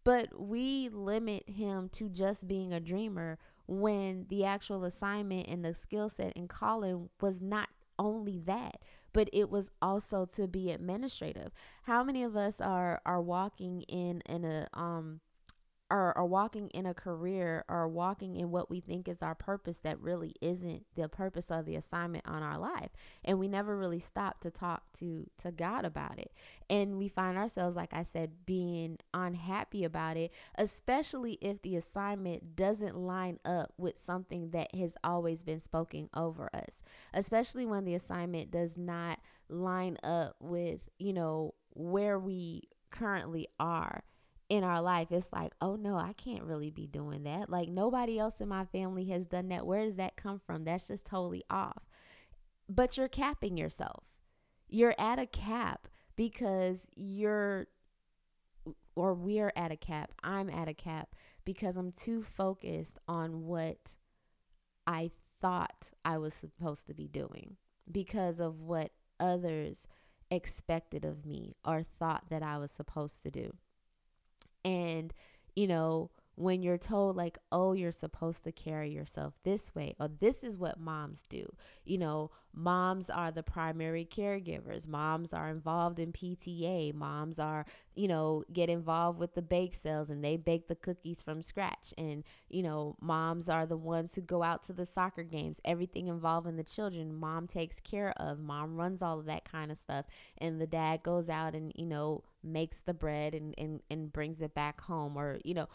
But 0.02 0.40
we 0.40 0.88
limit 0.88 1.46
him 1.46 1.90
to 1.90 2.08
just 2.08 2.48
being 2.48 2.72
a 2.72 2.80
dreamer 2.80 3.38
when 3.66 4.24
the 4.30 4.46
actual 4.46 4.84
assignment 4.84 5.46
and 5.48 5.62
the 5.62 5.74
skill 5.74 6.08
set 6.08 6.32
and 6.36 6.48
calling 6.48 7.10
was 7.20 7.42
not 7.42 7.68
only 7.98 8.38
that 8.46 8.80
but 9.12 9.28
it 9.32 9.50
was 9.50 9.70
also 9.82 10.24
to 10.24 10.46
be 10.46 10.70
administrative. 10.70 11.50
How 11.82 12.04
many 12.04 12.22
of 12.22 12.36
us 12.36 12.60
are 12.60 13.00
are 13.04 13.20
walking 13.20 13.82
in 13.82 14.22
in 14.22 14.44
a 14.44 14.68
um 14.72 15.20
are, 15.90 16.16
are 16.16 16.26
walking 16.26 16.68
in 16.68 16.87
a 16.87 16.94
career 16.94 17.64
or 17.68 17.88
walking 17.88 18.37
in 18.37 18.50
what 18.50 18.70
we 18.70 18.81
think 18.81 19.09
is 19.09 19.22
our 19.22 19.35
purpose 19.35 19.79
that 19.79 20.00
really 20.00 20.35
isn't 20.40 20.85
the 20.94 21.09
purpose 21.09 21.50
of 21.50 21.66
the 21.66 21.76
assignment 21.76 22.24
on 22.26 22.42
our 22.42 22.59
life. 22.59 22.90
And 23.24 23.38
we 23.38 23.48
never 23.48 23.76
really 23.76 24.00
stop 24.00 24.40
to 24.40 24.50
talk 24.50 24.85
to 24.98 25.29
to 25.38 25.50
god 25.50 25.85
about 25.85 26.18
it. 26.18 26.33
And 26.68 26.96
we 26.98 27.09
find 27.09 27.37
ourselves 27.37 27.76
like 27.76 27.92
i 27.92 28.03
said 28.03 28.31
being 28.46 28.98
unhappy 29.12 29.85
about 29.85 30.16
it 30.16 30.33
especially 30.57 31.38
if 31.40 31.62
the 31.62 31.76
assignment 31.76 32.55
doesn't 32.57 32.96
line 32.96 33.38
up 33.44 33.72
with 33.76 33.98
something 33.98 34.50
that 34.50 34.74
has 34.74 34.96
always 35.03 35.42
been 35.42 35.61
spoken 35.61 36.09
over 36.14 36.50
us. 36.55 36.83
Especially 37.12 37.66
when 37.66 37.85
the 37.85 37.94
assignment 37.94 38.50
does 38.50 38.76
not 38.76 39.18
line 39.48 39.96
up 40.03 40.37
with 40.40 40.88
you 40.98 41.12
know 41.12 41.55
where 41.74 42.18
we 42.18 42.62
currently 42.90 43.48
are 43.59 44.03
in 44.50 44.64
our 44.64 44.82
life, 44.82 45.12
it's 45.12 45.32
like, 45.32 45.52
oh 45.60 45.76
no, 45.76 45.96
I 45.96 46.12
can't 46.12 46.42
really 46.42 46.70
be 46.70 46.86
doing 46.86 47.22
that. 47.22 47.48
Like 47.48 47.68
nobody 47.68 48.18
else 48.18 48.40
in 48.40 48.48
my 48.48 48.64
family 48.66 49.06
has 49.06 49.24
done 49.24 49.48
that. 49.48 49.64
Where 49.64 49.86
does 49.86 49.96
that 49.96 50.16
come 50.16 50.40
from? 50.44 50.64
That's 50.64 50.88
just 50.88 51.06
totally 51.06 51.44
off. 51.48 51.84
But 52.68 52.96
you're 52.96 53.08
capping 53.08 53.56
yourself. 53.56 54.04
You're 54.68 54.94
at 54.98 55.20
a 55.20 55.26
cap 55.26 55.86
because 56.16 56.86
you're, 56.96 57.68
or 58.96 59.14
we're 59.14 59.52
at 59.54 59.72
a 59.72 59.76
cap. 59.76 60.12
I'm 60.22 60.50
at 60.50 60.68
a 60.68 60.74
cap 60.74 61.14
because 61.44 61.76
I'm 61.76 61.92
too 61.92 62.22
focused 62.22 62.98
on 63.06 63.44
what 63.46 63.94
I 64.84 65.12
thought 65.40 65.90
I 66.04 66.18
was 66.18 66.34
supposed 66.34 66.88
to 66.88 66.94
be 66.94 67.06
doing 67.06 67.56
because 67.90 68.40
of 68.40 68.60
what 68.60 68.90
others 69.20 69.86
expected 70.28 71.04
of 71.04 71.24
me 71.24 71.54
or 71.64 71.84
thought 71.84 72.24
that 72.30 72.42
I 72.42 72.58
was 72.58 72.72
supposed 72.72 73.22
to 73.22 73.30
do. 73.30 73.56
And, 74.64 75.12
you 75.56 75.66
know, 75.66 76.10
when 76.40 76.62
you're 76.62 76.79
told 76.79 77.16
like 77.16 77.37
oh 77.53 77.74
you're 77.74 77.92
supposed 77.92 78.42
to 78.44 78.50
carry 78.50 78.90
yourself 78.90 79.35
this 79.44 79.74
way 79.74 79.94
or 80.00 80.09
this 80.09 80.42
is 80.42 80.57
what 80.57 80.81
moms 80.81 81.22
do. 81.29 81.46
You 81.85 81.98
know 81.98 82.31
moms 82.55 83.11
are 83.11 83.31
the 83.31 83.42
primary 83.42 84.07
caregivers. 84.07 84.88
Moms 84.88 85.35
are 85.35 85.50
involved 85.50 85.98
in 85.98 86.12
pta 86.12 86.94
moms 86.94 87.38
are 87.38 87.66
you 87.94 88.09
know 88.09 88.42
get 88.53 88.70
involved 88.70 89.18
with 89.18 89.35
the 89.35 89.42
bake 89.42 89.74
sales 89.74 90.09
and 90.09 90.24
they 90.24 90.38
bake 90.38 90.66
the 90.66 90.74
cookies 90.74 91.22
from 91.22 91.42
scratch. 91.42 91.92
And 91.98 92.24
you 92.48 92.62
know 92.62 92.96
moms 93.03 93.50
are 93.50 93.66
the 93.66 93.76
ones 93.76 94.14
who 94.14 94.22
go 94.22 94.42
out 94.42 94.64
to 94.64 94.72
the 94.72 94.87
soccer 94.87 95.24
games 95.24 95.61
everything 95.64 96.09
involving 96.09 96.57
the 96.57 96.64
children. 96.64 97.14
Mom 97.14 97.48
takes 97.48 97.81
care 97.81 98.14
of 98.16 98.38
mom 98.38 98.76
runs 98.76 99.03
all 99.03 99.18
of 99.18 99.26
that 99.26 99.44
kind 99.44 99.70
of 99.70 99.76
stuff. 99.76 100.07
And 100.38 100.59
the 100.59 100.66
dad 100.66 101.03
goes 101.03 101.29
out 101.29 101.55
and 101.55 101.70
you 101.76 101.85
know 101.85 102.24
makes 102.42 102.79
the 102.81 102.94
bread 102.94 103.35
and 103.35 103.55
and, 103.59 103.83
and 103.90 104.11
brings 104.11 104.40
it 104.40 104.55
back 104.55 104.81
home 104.81 105.18
or 105.18 105.38
you 105.44 105.53
know 105.53 105.68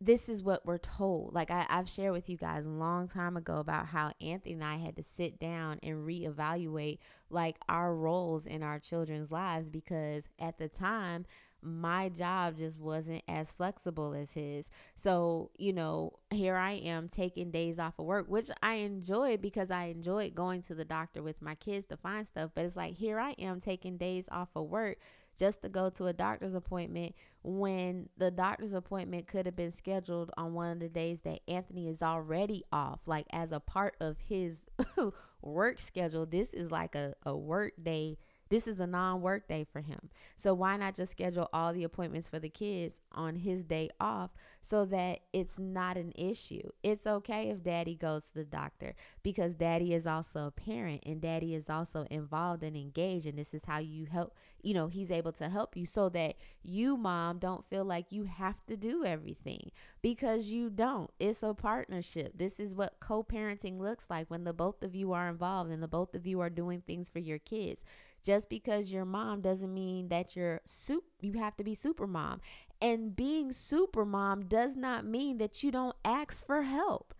this 0.00 0.28
is 0.28 0.42
what 0.42 0.66
we're 0.66 0.78
told. 0.78 1.34
Like 1.34 1.50
I, 1.50 1.66
have 1.68 1.88
shared 1.88 2.12
with 2.12 2.28
you 2.28 2.36
guys 2.36 2.66
a 2.66 2.70
long 2.70 3.08
time 3.08 3.36
ago 3.36 3.58
about 3.58 3.86
how 3.86 4.12
Anthony 4.20 4.54
and 4.54 4.64
I 4.64 4.76
had 4.76 4.96
to 4.96 5.02
sit 5.02 5.38
down 5.38 5.78
and 5.82 6.06
reevaluate 6.06 6.98
like 7.30 7.56
our 7.68 7.94
roles 7.94 8.46
in 8.46 8.62
our 8.62 8.78
children's 8.78 9.30
lives 9.30 9.68
because 9.68 10.28
at 10.38 10.58
the 10.58 10.68
time 10.68 11.26
my 11.64 12.10
job 12.10 12.58
just 12.58 12.78
wasn't 12.78 13.22
as 13.26 13.50
flexible 13.50 14.12
as 14.12 14.32
his. 14.32 14.68
So, 14.94 15.50
you 15.56 15.72
know, 15.72 16.18
here 16.30 16.56
I 16.56 16.72
am 16.72 17.08
taking 17.08 17.50
days 17.50 17.78
off 17.78 17.98
of 17.98 18.04
work, 18.04 18.26
which 18.28 18.50
I 18.62 18.74
enjoyed 18.76 19.40
because 19.40 19.70
I 19.70 19.84
enjoyed 19.84 20.34
going 20.34 20.60
to 20.62 20.74
the 20.74 20.84
doctor 20.84 21.22
with 21.22 21.40
my 21.40 21.54
kids 21.54 21.86
to 21.86 21.96
find 21.96 22.26
stuff. 22.26 22.50
But 22.54 22.66
it's 22.66 22.76
like, 22.76 22.94
here 22.94 23.18
I 23.18 23.30
am 23.38 23.60
taking 23.60 23.96
days 23.96 24.28
off 24.30 24.50
of 24.54 24.68
work 24.68 24.98
just 25.34 25.62
to 25.62 25.68
go 25.68 25.90
to 25.90 26.06
a 26.06 26.12
doctor's 26.12 26.54
appointment 26.54 27.14
when 27.42 28.08
the 28.16 28.30
doctor's 28.30 28.72
appointment 28.72 29.26
could 29.26 29.46
have 29.46 29.56
been 29.56 29.70
scheduled 29.70 30.30
on 30.36 30.54
one 30.54 30.70
of 30.70 30.80
the 30.80 30.88
days 30.88 31.20
that 31.22 31.40
Anthony 31.46 31.88
is 31.88 32.02
already 32.02 32.64
off, 32.72 33.00
like 33.06 33.26
as 33.30 33.52
a 33.52 33.60
part 33.60 33.96
of 34.00 34.16
his 34.18 34.64
work 35.42 35.80
schedule. 35.80 36.26
This 36.26 36.54
is 36.54 36.70
like 36.70 36.94
a, 36.94 37.14
a 37.24 37.36
work 37.36 37.72
day 37.82 38.18
this 38.48 38.66
is 38.66 38.80
a 38.80 38.86
non 38.86 39.20
work 39.20 39.48
day 39.48 39.66
for 39.70 39.80
him. 39.80 40.10
So 40.36 40.54
why 40.54 40.76
not 40.76 40.94
just 40.94 41.12
schedule 41.12 41.48
all 41.52 41.72
the 41.72 41.84
appointments 41.84 42.28
for 42.28 42.38
the 42.38 42.48
kids 42.48 43.00
on 43.12 43.36
his 43.36 43.64
day 43.64 43.90
off 44.00 44.30
so 44.60 44.84
that 44.86 45.20
it's 45.32 45.58
not 45.58 45.96
an 45.96 46.12
issue? 46.14 46.70
It's 46.82 47.06
okay 47.06 47.50
if 47.50 47.62
daddy 47.62 47.94
goes 47.94 48.26
to 48.26 48.34
the 48.34 48.44
doctor 48.44 48.94
because 49.22 49.54
daddy 49.54 49.94
is 49.94 50.06
also 50.06 50.46
a 50.46 50.50
parent 50.50 51.02
and 51.06 51.20
daddy 51.20 51.54
is 51.54 51.70
also 51.70 52.06
involved 52.10 52.62
and 52.62 52.76
engaged. 52.76 53.26
And 53.26 53.38
this 53.38 53.54
is 53.54 53.64
how 53.66 53.78
you 53.78 54.06
help, 54.06 54.34
you 54.62 54.74
know, 54.74 54.88
he's 54.88 55.10
able 55.10 55.32
to 55.32 55.48
help 55.48 55.76
you 55.76 55.86
so 55.86 56.08
that 56.10 56.34
you, 56.62 56.96
mom, 56.96 57.38
don't 57.38 57.68
feel 57.68 57.84
like 57.84 58.12
you 58.12 58.24
have 58.24 58.64
to 58.66 58.76
do 58.76 59.04
everything 59.04 59.70
because 60.02 60.50
you 60.50 60.70
don't. 60.70 61.10
It's 61.18 61.42
a 61.42 61.54
partnership. 61.54 62.32
This 62.36 62.60
is 62.60 62.74
what 62.74 63.00
co 63.00 63.24
parenting 63.24 63.80
looks 63.80 64.06
like 64.10 64.30
when 64.30 64.44
the 64.44 64.52
both 64.52 64.82
of 64.82 64.94
you 64.94 65.12
are 65.12 65.28
involved 65.28 65.70
and 65.70 65.82
the 65.82 65.88
both 65.88 66.14
of 66.14 66.26
you 66.26 66.40
are 66.40 66.50
doing 66.50 66.82
things 66.82 67.08
for 67.08 67.20
your 67.20 67.38
kids. 67.38 67.84
Just 68.24 68.48
because 68.48 68.90
you're 68.90 69.04
mom 69.04 69.40
doesn't 69.42 69.72
mean 69.72 70.08
that 70.08 70.34
you're 70.34 70.60
soup 70.66 71.04
you 71.20 71.34
have 71.34 71.56
to 71.58 71.64
be 71.64 71.74
super 71.74 72.06
mom. 72.06 72.40
And 72.80 73.14
being 73.14 73.52
super 73.52 74.04
mom 74.04 74.46
does 74.46 74.76
not 74.76 75.04
mean 75.06 75.38
that 75.38 75.62
you 75.62 75.70
don't 75.70 75.96
ask 76.04 76.44
for 76.46 76.62
help. 76.62 77.14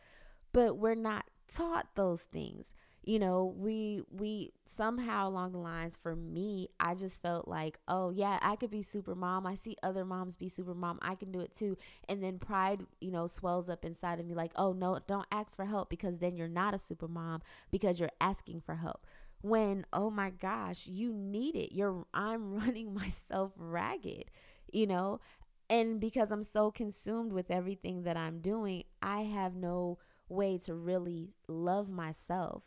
But 0.53 0.77
we're 0.79 0.95
not 0.95 1.27
taught 1.49 1.89
those 1.95 2.23
things. 2.25 2.75
you 3.07 3.19
know, 3.19 3.55
we 3.59 4.01
we 4.11 4.53
somehow 4.65 5.29
along 5.29 5.53
the 5.53 5.59
lines 5.59 5.97
for 5.97 6.17
me, 6.17 6.69
I 6.81 6.95
just 6.95 7.21
felt 7.21 7.47
like, 7.47 7.79
oh 7.87 8.11
yeah, 8.11 8.39
I 8.41 8.57
could 8.57 8.71
be 8.71 8.83
super 8.83 9.15
mom. 9.15 9.47
I 9.47 9.55
see 9.57 9.77
other 9.83 10.05
moms 10.07 10.37
be 10.37 10.49
super 10.49 10.75
mom. 10.75 10.99
I 11.03 11.15
can 11.15 11.31
do 11.31 11.41
it 11.41 11.53
too. 11.53 11.77
And 12.09 12.23
then 12.23 12.39
pride, 12.39 12.87
you 13.01 13.11
know, 13.11 13.27
swells 13.27 13.69
up 13.69 13.85
inside 13.85 14.21
of 14.21 14.27
me 14.27 14.35
like, 14.35 14.53
oh 14.57 14.73
no, 14.73 14.99
don't 15.07 15.27
ask 15.31 15.55
for 15.55 15.67
help 15.67 15.91
because 15.91 16.19
then 16.19 16.37
you're 16.37 16.49
not 16.49 16.75
a 16.75 16.79
super 16.79 17.09
mom 17.09 17.43
because 17.71 18.01
you're 18.01 18.11
asking 18.21 18.63
for 18.63 18.77
help. 18.77 19.07
When 19.45 19.85
oh 19.93 20.09
my 20.11 20.31
gosh, 20.31 20.87
you 20.87 21.13
need 21.13 21.55
it. 21.55 21.75
You're 21.75 22.07
I'm 22.15 22.55
running 22.59 22.95
myself 22.95 23.53
ragged, 23.59 24.31
you 24.73 24.87
know? 24.87 25.21
And 25.69 26.01
because 26.01 26.31
I'm 26.31 26.43
so 26.45 26.71
consumed 26.71 27.31
with 27.33 27.51
everything 27.51 28.05
that 28.05 28.17
I'm 28.17 28.41
doing, 28.41 28.85
I 29.03 29.21
have 29.23 29.55
no 29.55 29.99
way 30.31 30.57
to 30.59 30.75
really 30.75 31.35
love 31.47 31.91
myself 31.91 32.63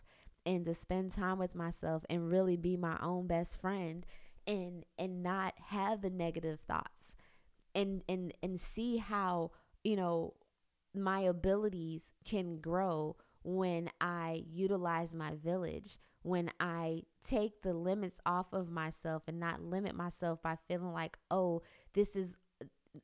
and 0.46 0.66
to 0.68 0.74
spend 0.76 1.14
time 1.14 1.40
with 1.40 1.56
myself 1.56 2.06
and 2.12 2.32
really 2.32 2.58
be 2.58 2.78
my 2.78 2.98
own 3.02 3.26
best 3.26 3.60
friend 3.60 4.06
and 4.46 4.86
and 5.00 5.24
not 5.24 5.56
have 5.70 6.02
the 6.02 6.12
negative 6.12 6.60
thoughts 6.68 7.16
and 7.74 8.04
and 8.08 8.34
and 8.44 8.60
see 8.60 8.98
how 8.98 9.50
you 9.84 9.96
know 9.96 10.36
my 10.94 11.22
abilities 11.22 12.12
can 12.24 12.60
grow 12.60 13.16
when 13.48 13.90
I 14.02 14.44
utilize 14.52 15.16
my 15.16 15.32
village, 15.42 16.00
when 16.22 16.52
I 16.60 17.04
take 17.26 17.62
the 17.62 17.74
limits 17.74 18.20
off 18.26 18.48
of 18.52 18.70
myself 18.70 19.24
and 19.26 19.40
not 19.40 19.62
limit 19.62 19.96
myself 19.96 20.42
by 20.42 20.58
feeling 20.68 20.92
like, 20.92 21.18
oh, 21.32 21.62
this 21.94 22.18
is 22.18 22.36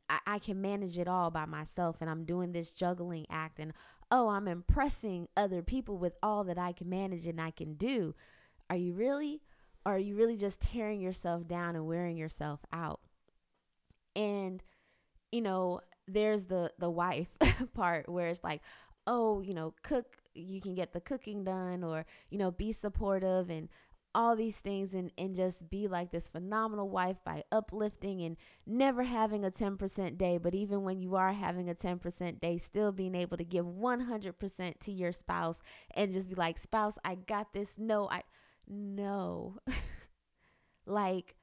I, 0.10 0.20
I, 0.28 0.40
can 0.40 0.60
manage 0.60 0.98
it 0.98 1.08
all 1.08 1.32
by 1.32 1.46
myself 1.46 1.98
and 2.02 2.10
I'm 2.10 2.26
doing 2.26 2.52
this 2.52 2.74
juggling 2.74 3.26
act 3.30 3.58
and 3.58 3.72
oh, 4.12 4.28
I'm 4.28 4.50
impressing 4.50 5.30
other 5.38 5.62
people 5.62 5.98
with 5.98 6.16
all 6.22 6.44
that 6.44 6.58
I 6.58 6.74
can 6.74 6.90
manage 6.90 7.26
and 7.26 7.40
I 7.40 7.52
can 7.52 7.76
do. 7.76 8.14
Are 8.70 8.76
you 8.76 8.92
really? 8.92 9.44
Or 9.86 9.96
are 9.96 10.00
you 10.00 10.18
really 10.18 10.36
just 10.36 10.60
tearing 10.60 11.00
yourself 11.00 11.48
down 11.48 11.78
and 11.78 11.86
wearing 11.86 12.18
yourself 12.18 12.60
out? 12.74 13.00
And, 14.14 14.62
you 15.32 15.42
know, 15.42 15.80
there's 16.06 16.48
the 16.48 16.72
the 16.80 16.90
wife 16.90 17.30
part 17.74 18.10
where 18.10 18.28
it's 18.28 18.44
like, 18.44 18.62
oh, 19.08 19.42
you 19.42 19.54
know, 19.54 19.74
cook, 19.84 20.18
you 20.34 20.62
can 20.62 20.76
get 20.76 20.94
the 20.94 21.02
cooking 21.02 21.44
done 21.44 21.84
or, 21.84 22.06
you 22.30 22.38
know, 22.38 22.52
be 22.52 22.72
supportive 22.72 23.50
and 23.50 23.70
all 24.16 24.36
these 24.36 24.58
things 24.58 24.94
and, 24.94 25.12
and 25.18 25.36
just 25.36 25.70
be 25.70 25.88
like 25.88 26.12
this 26.12 26.30
phenomenal 26.30 26.90
wife 26.90 27.18
by 27.26 27.44
uplifting 27.52 28.22
and 28.22 28.38
never 28.66 29.04
having 29.04 29.44
a 29.44 29.52
10% 29.52 30.18
day. 30.18 30.38
But 30.38 30.54
even 30.54 30.84
when 30.84 31.02
you 31.02 31.16
are 31.16 31.34
having 31.34 31.70
a 31.70 31.76
10% 31.76 32.40
day, 32.40 32.58
still 32.58 32.92
being 32.92 33.16
able 33.16 33.38
to 33.38 33.44
give 33.44 33.66
100% 33.66 34.80
to 34.80 34.92
your 34.92 35.12
spouse 35.12 35.62
and 35.96 36.12
just 36.12 36.30
be 36.30 36.36
like, 36.36 36.58
spouse, 36.58 36.98
I 37.04 37.16
got 37.16 37.54
this. 37.54 37.72
No, 37.78 38.08
I, 38.10 38.22
no. 38.68 39.58
like, 40.86 41.36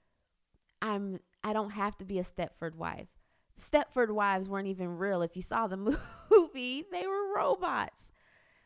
I'm, 0.81 1.21
I 1.43 1.53
don't 1.53 1.71
have 1.71 1.97
to 1.99 2.05
be 2.05 2.19
a 2.19 2.25
Stepford 2.25 2.77
wife. 2.77 3.09
Stepford 3.59 4.11
wives 4.11 4.49
weren't 4.49 4.69
even 4.69 4.97
real. 4.97 5.23
If 5.23 5.37
you 5.37 5.43
saw 5.43 5.67
the 5.67 5.77
movie, 6.31 6.85
they 6.91 7.07
were 7.07 7.35
robots. 7.35 8.10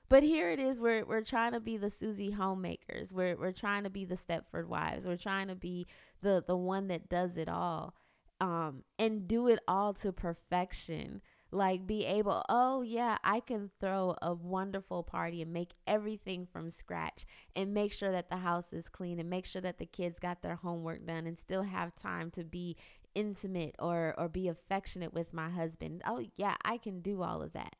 But 0.08 0.22
here 0.22 0.50
it 0.50 0.58
is, 0.58 0.80
we're 0.80 1.04
we're 1.04 1.22
trying 1.22 1.52
to 1.52 1.60
be 1.60 1.76
the 1.76 1.90
Susie 1.90 2.32
homemakers. 2.32 3.12
We're 3.12 3.36
we're 3.36 3.52
trying 3.52 3.84
to 3.84 3.90
be 3.90 4.04
the 4.04 4.16
Stepford 4.16 4.66
wives. 4.66 5.06
We're 5.06 5.16
trying 5.16 5.48
to 5.48 5.54
be 5.54 5.86
the 6.20 6.44
the 6.46 6.56
one 6.56 6.88
that 6.88 7.08
does 7.08 7.36
it 7.36 7.48
all. 7.48 7.94
Um, 8.40 8.82
and 8.98 9.26
do 9.26 9.48
it 9.48 9.60
all 9.66 9.94
to 9.94 10.12
perfection. 10.12 11.22
Like 11.50 11.86
be 11.86 12.04
able, 12.04 12.44
oh 12.48 12.82
yeah, 12.82 13.16
I 13.22 13.38
can 13.38 13.70
throw 13.80 14.16
a 14.20 14.34
wonderful 14.34 15.04
party 15.04 15.40
and 15.40 15.52
make 15.52 15.70
everything 15.86 16.48
from 16.52 16.68
scratch 16.68 17.24
and 17.54 17.72
make 17.72 17.92
sure 17.92 18.10
that 18.10 18.28
the 18.28 18.38
house 18.38 18.72
is 18.72 18.88
clean 18.88 19.20
and 19.20 19.30
make 19.30 19.46
sure 19.46 19.62
that 19.62 19.78
the 19.78 19.86
kids 19.86 20.18
got 20.18 20.42
their 20.42 20.56
homework 20.56 21.06
done 21.06 21.28
and 21.28 21.38
still 21.38 21.62
have 21.62 21.94
time 21.94 22.32
to 22.32 22.42
be 22.42 22.76
intimate 23.14 23.76
or 23.78 24.14
or 24.18 24.28
be 24.28 24.48
affectionate 24.48 25.14
with 25.14 25.32
my 25.32 25.48
husband. 25.48 26.02
Oh 26.04 26.24
yeah, 26.36 26.56
I 26.64 26.76
can 26.76 27.00
do 27.00 27.22
all 27.22 27.40
of 27.40 27.52
that. 27.52 27.76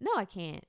No, 0.00 0.10
I 0.16 0.24
can't. 0.24 0.64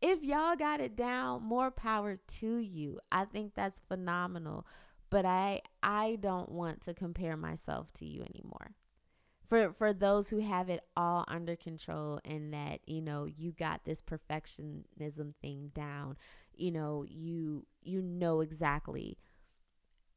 If 0.00 0.22
y'all 0.22 0.56
got 0.56 0.80
it 0.80 0.96
down, 0.96 1.42
more 1.42 1.70
power 1.70 2.18
to 2.40 2.56
you. 2.56 3.00
I 3.10 3.24
think 3.24 3.54
that's 3.54 3.80
phenomenal. 3.80 4.66
But 5.10 5.26
I 5.26 5.62
I 5.82 6.16
don't 6.20 6.50
want 6.50 6.82
to 6.82 6.94
compare 6.94 7.36
myself 7.36 7.92
to 7.94 8.06
you 8.06 8.22
anymore. 8.22 8.72
For 9.48 9.74
for 9.74 9.92
those 9.92 10.30
who 10.30 10.40
have 10.40 10.70
it 10.70 10.84
all 10.96 11.24
under 11.28 11.54
control 11.54 12.20
and 12.24 12.54
that, 12.54 12.80
you 12.86 13.02
know, 13.02 13.26
you 13.26 13.52
got 13.52 13.84
this 13.84 14.02
perfectionism 14.02 15.34
thing 15.42 15.70
down, 15.74 16.16
you 16.54 16.70
know, 16.70 17.04
you 17.06 17.66
you 17.82 18.00
know 18.00 18.40
exactly 18.40 19.18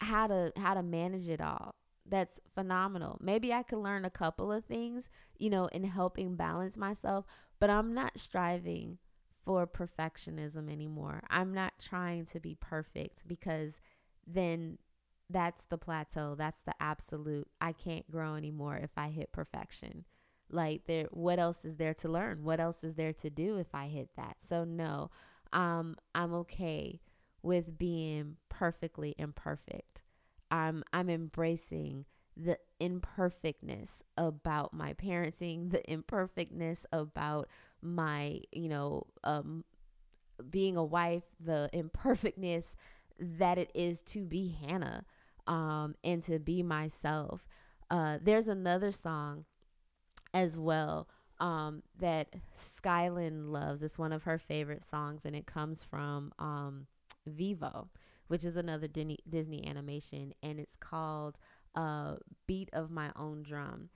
how 0.01 0.27
to 0.27 0.53
how 0.55 0.73
to 0.73 0.83
manage 0.83 1.27
it 1.27 1.41
all 1.41 1.75
that's 2.05 2.39
phenomenal. 2.53 3.17
Maybe 3.19 3.51
I 3.51 3.63
could 3.63 3.79
learn 3.79 4.05
a 4.05 4.09
couple 4.09 4.51
of 4.51 4.65
things, 4.65 5.09
you 5.37 5.49
know, 5.49 5.65
in 5.67 5.83
helping 5.83 6.35
balance 6.35 6.77
myself, 6.77 7.25
but 7.59 7.69
I'm 7.69 7.93
not 7.93 8.19
striving 8.19 8.99
for 9.45 9.67
perfectionism 9.67 10.71
anymore. 10.71 11.21
I'm 11.29 11.53
not 11.53 11.73
trying 11.79 12.25
to 12.27 12.39
be 12.39 12.55
perfect 12.59 13.27
because 13.27 13.79
then 14.25 14.79
that's 15.29 15.65
the 15.65 15.77
plateau. 15.77 16.35
That's 16.35 16.61
the 16.61 16.73
absolute. 16.79 17.47
I 17.61 17.71
can't 17.71 18.09
grow 18.09 18.35
anymore 18.35 18.77
if 18.77 18.91
I 18.97 19.09
hit 19.09 19.31
perfection. 19.31 20.05
Like 20.49 20.85
there 20.87 21.07
what 21.11 21.39
else 21.39 21.65
is 21.65 21.77
there 21.77 21.93
to 21.95 22.09
learn? 22.09 22.43
What 22.43 22.59
else 22.59 22.83
is 22.83 22.95
there 22.95 23.13
to 23.13 23.29
do 23.29 23.57
if 23.57 23.73
I 23.73 23.87
hit 23.87 24.09
that? 24.15 24.37
So 24.41 24.63
no. 24.63 25.09
Um 25.53 25.95
I'm 26.13 26.33
okay 26.33 27.01
with 27.41 27.77
being 27.77 28.37
perfectly 28.49 29.15
imperfect. 29.17 30.01
I'm 30.51 30.83
I'm 30.93 31.09
embracing 31.09 32.05
the 32.37 32.57
imperfectness 32.79 34.03
about 34.17 34.73
my 34.73 34.93
parenting, 34.93 35.71
the 35.71 35.89
imperfectness 35.91 36.85
about 36.91 37.47
my, 37.81 38.41
you 38.51 38.67
know, 38.67 39.07
um, 39.23 39.63
being 40.49 40.77
a 40.77 40.83
wife, 40.83 41.23
the 41.39 41.69
imperfectness 41.73 42.75
that 43.19 43.57
it 43.57 43.71
is 43.73 44.01
to 44.01 44.25
be 44.25 44.57
Hannah 44.67 45.05
um, 45.47 45.95
and 46.03 46.21
to 46.23 46.39
be 46.39 46.63
myself. 46.63 47.47
Uh, 47.89 48.17
there's 48.21 48.47
another 48.47 48.91
song 48.91 49.45
as 50.33 50.57
well 50.57 51.07
um, 51.39 51.83
that 51.99 52.35
Skylin 52.57 53.49
loves. 53.51 53.83
It's 53.83 53.97
one 53.97 54.11
of 54.11 54.23
her 54.23 54.37
favorite 54.37 54.83
songs, 54.83 55.25
and 55.25 55.35
it 55.35 55.45
comes 55.45 55.83
from 55.83 56.33
um, 56.39 56.87
Vivo, 57.25 57.89
which 58.27 58.43
is 58.43 58.55
another 58.55 58.87
Disney, 58.87 59.19
Disney 59.29 59.65
animation, 59.67 60.33
and 60.41 60.59
it's 60.59 60.75
called 60.75 61.37
uh, 61.75 62.15
Beat 62.47 62.69
of 62.73 62.91
My 62.91 63.11
Own 63.15 63.43
Drum 63.43 63.89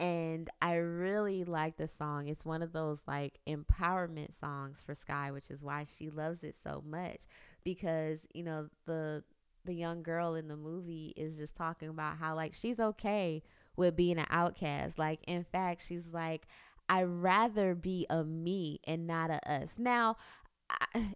and 0.00 0.50
I 0.60 0.74
really 0.74 1.44
like 1.44 1.76
the 1.76 1.86
song. 1.86 2.28
It's 2.28 2.44
one 2.44 2.62
of 2.62 2.72
those 2.72 3.02
like 3.06 3.38
empowerment 3.46 4.38
songs 4.38 4.82
for 4.84 4.94
Sky, 4.94 5.30
which 5.30 5.50
is 5.50 5.62
why 5.62 5.84
she 5.84 6.10
loves 6.10 6.42
it 6.42 6.56
so 6.62 6.82
much 6.86 7.22
because, 7.64 8.26
you 8.34 8.42
know, 8.42 8.68
the 8.86 9.22
the 9.64 9.74
young 9.74 10.02
girl 10.02 10.34
in 10.34 10.48
the 10.48 10.56
movie 10.56 11.14
is 11.16 11.36
just 11.38 11.56
talking 11.56 11.88
about 11.88 12.18
how 12.18 12.34
like 12.34 12.54
she's 12.54 12.80
okay 12.80 13.42
with 13.76 13.96
being 13.96 14.18
an 14.18 14.26
outcast. 14.30 14.98
Like 14.98 15.20
in 15.26 15.44
fact, 15.44 15.82
she's 15.86 16.08
like 16.12 16.46
I'd 16.88 17.04
rather 17.04 17.74
be 17.74 18.06
a 18.10 18.24
me 18.24 18.80
and 18.86 19.06
not 19.06 19.30
a 19.30 19.50
us. 19.50 19.76
Now, 19.78 20.16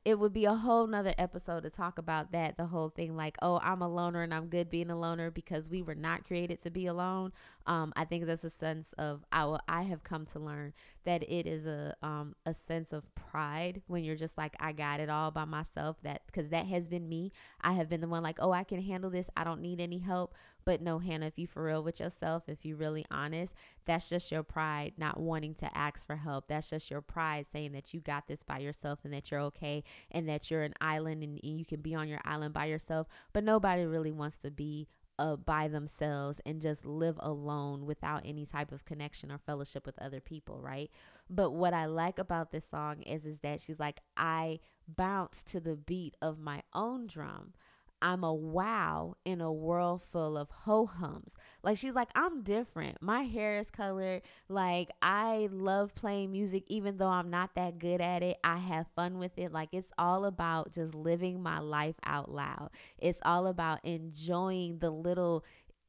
it 0.04 0.18
would 0.18 0.32
be 0.32 0.44
a 0.44 0.54
whole 0.54 0.86
nother 0.86 1.14
episode 1.18 1.62
to 1.62 1.70
talk 1.70 1.98
about 1.98 2.32
that 2.32 2.56
the 2.56 2.66
whole 2.66 2.88
thing 2.88 3.16
like 3.16 3.36
oh 3.42 3.60
i'm 3.62 3.82
a 3.82 3.88
loner 3.88 4.22
and 4.22 4.34
i'm 4.34 4.46
good 4.48 4.68
being 4.68 4.90
a 4.90 4.98
loner 4.98 5.30
because 5.30 5.68
we 5.68 5.82
were 5.82 5.94
not 5.94 6.24
created 6.24 6.60
to 6.60 6.70
be 6.70 6.86
alone. 6.86 7.32
Um, 7.66 7.92
i 7.96 8.04
think 8.04 8.26
there's 8.26 8.44
a 8.44 8.50
sense 8.50 8.92
of 8.98 9.24
I, 9.30 9.58
I 9.68 9.82
have 9.82 10.02
come 10.02 10.24
to 10.26 10.38
learn 10.38 10.72
that 11.04 11.22
it 11.22 11.46
is 11.46 11.66
a 11.66 11.94
um, 12.02 12.34
a 12.44 12.54
sense 12.54 12.92
of 12.92 13.14
pride 13.14 13.82
when 13.86 14.04
you're 14.04 14.16
just 14.16 14.38
like 14.38 14.54
i 14.60 14.72
got 14.72 15.00
it 15.00 15.10
all 15.10 15.30
by 15.30 15.44
myself 15.44 15.96
that 16.02 16.22
because 16.26 16.48
that 16.50 16.66
has 16.66 16.88
been 16.88 17.08
me. 17.08 17.30
I 17.60 17.72
have 17.72 17.88
been 17.88 18.00
the 18.00 18.08
one 18.08 18.22
like 18.22 18.38
oh 18.40 18.52
i 18.52 18.64
can 18.64 18.82
handle 18.82 19.10
this. 19.10 19.30
I 19.36 19.44
don't 19.44 19.60
need 19.60 19.80
any 19.80 19.98
help 19.98 20.34
but 20.68 20.82
no, 20.82 20.98
Hannah, 20.98 21.24
if 21.24 21.38
you 21.38 21.46
for 21.46 21.64
real 21.64 21.82
with 21.82 21.98
yourself, 21.98 22.42
if 22.46 22.62
you 22.62 22.76
really 22.76 23.06
honest, 23.10 23.54
that's 23.86 24.10
just 24.10 24.30
your 24.30 24.42
pride 24.42 24.92
not 24.98 25.18
wanting 25.18 25.54
to 25.54 25.74
ask 25.74 26.06
for 26.06 26.16
help. 26.16 26.46
That's 26.46 26.68
just 26.68 26.90
your 26.90 27.00
pride 27.00 27.46
saying 27.50 27.72
that 27.72 27.94
you 27.94 28.00
got 28.00 28.26
this 28.26 28.42
by 28.42 28.58
yourself 28.58 28.98
and 29.02 29.14
that 29.14 29.30
you're 29.30 29.40
okay 29.40 29.82
and 30.10 30.28
that 30.28 30.50
you're 30.50 30.64
an 30.64 30.74
island 30.78 31.22
and, 31.22 31.40
and 31.42 31.58
you 31.58 31.64
can 31.64 31.80
be 31.80 31.94
on 31.94 32.06
your 32.06 32.20
island 32.22 32.52
by 32.52 32.66
yourself. 32.66 33.06
But 33.32 33.44
nobody 33.44 33.86
really 33.86 34.12
wants 34.12 34.36
to 34.40 34.50
be 34.50 34.88
uh, 35.18 35.36
by 35.36 35.68
themselves 35.68 36.38
and 36.44 36.60
just 36.60 36.84
live 36.84 37.16
alone 37.20 37.86
without 37.86 38.20
any 38.26 38.44
type 38.44 38.70
of 38.70 38.84
connection 38.84 39.32
or 39.32 39.38
fellowship 39.38 39.86
with 39.86 39.98
other 39.98 40.20
people, 40.20 40.60
right? 40.60 40.90
But 41.30 41.52
what 41.52 41.72
I 41.72 41.86
like 41.86 42.18
about 42.18 42.52
this 42.52 42.68
song 42.70 43.00
is 43.04 43.24
is 43.24 43.38
that 43.38 43.62
she's 43.62 43.80
like 43.80 44.00
I 44.18 44.60
bounce 44.86 45.42
to 45.44 45.60
the 45.60 45.76
beat 45.76 46.14
of 46.20 46.38
my 46.38 46.62
own 46.74 47.06
drum. 47.06 47.54
I'm 48.00 48.24
a 48.24 48.32
wow 48.32 49.16
in 49.24 49.40
a 49.40 49.52
world 49.52 50.02
full 50.12 50.36
of 50.36 50.50
ho 50.50 50.86
hums. 50.86 51.34
Like 51.62 51.78
she's 51.78 51.94
like, 51.94 52.08
I'm 52.14 52.42
different. 52.42 53.02
My 53.02 53.22
hair 53.22 53.58
is 53.58 53.70
colored. 53.70 54.22
Like 54.48 54.90
I 55.02 55.48
love 55.50 55.94
playing 55.94 56.32
music, 56.32 56.64
even 56.68 56.96
though 56.96 57.08
I'm 57.08 57.30
not 57.30 57.54
that 57.56 57.78
good 57.78 58.00
at 58.00 58.22
it. 58.22 58.38
I 58.44 58.58
have 58.58 58.86
fun 58.94 59.18
with 59.18 59.32
it. 59.36 59.52
Like 59.52 59.70
it's 59.72 59.92
all 59.98 60.24
about 60.24 60.72
just 60.72 60.94
living 60.94 61.42
my 61.42 61.58
life 61.58 61.96
out 62.04 62.30
loud. 62.30 62.70
It's 62.98 63.20
all 63.24 63.46
about 63.46 63.84
enjoying 63.84 64.78
the 64.78 64.90
little 64.90 65.44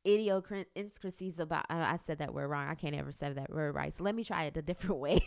idiosyncrasies 0.08 1.39
about 1.39 1.65
I 1.69 1.98
said 2.06 2.19
that 2.19 2.34
word 2.34 2.48
wrong. 2.48 2.67
I 2.67 2.76
can't 2.76 2.95
ever 2.95 3.12
say 3.12 3.32
that 3.34 3.52
word 3.52 3.76
right. 3.76 3.95
So 3.95 4.04
let 4.04 4.15
me 4.15 4.24
try 4.24 4.45
it 4.45 4.58
a 4.58 4.62
different 4.62 4.98
way. 5.00 5.22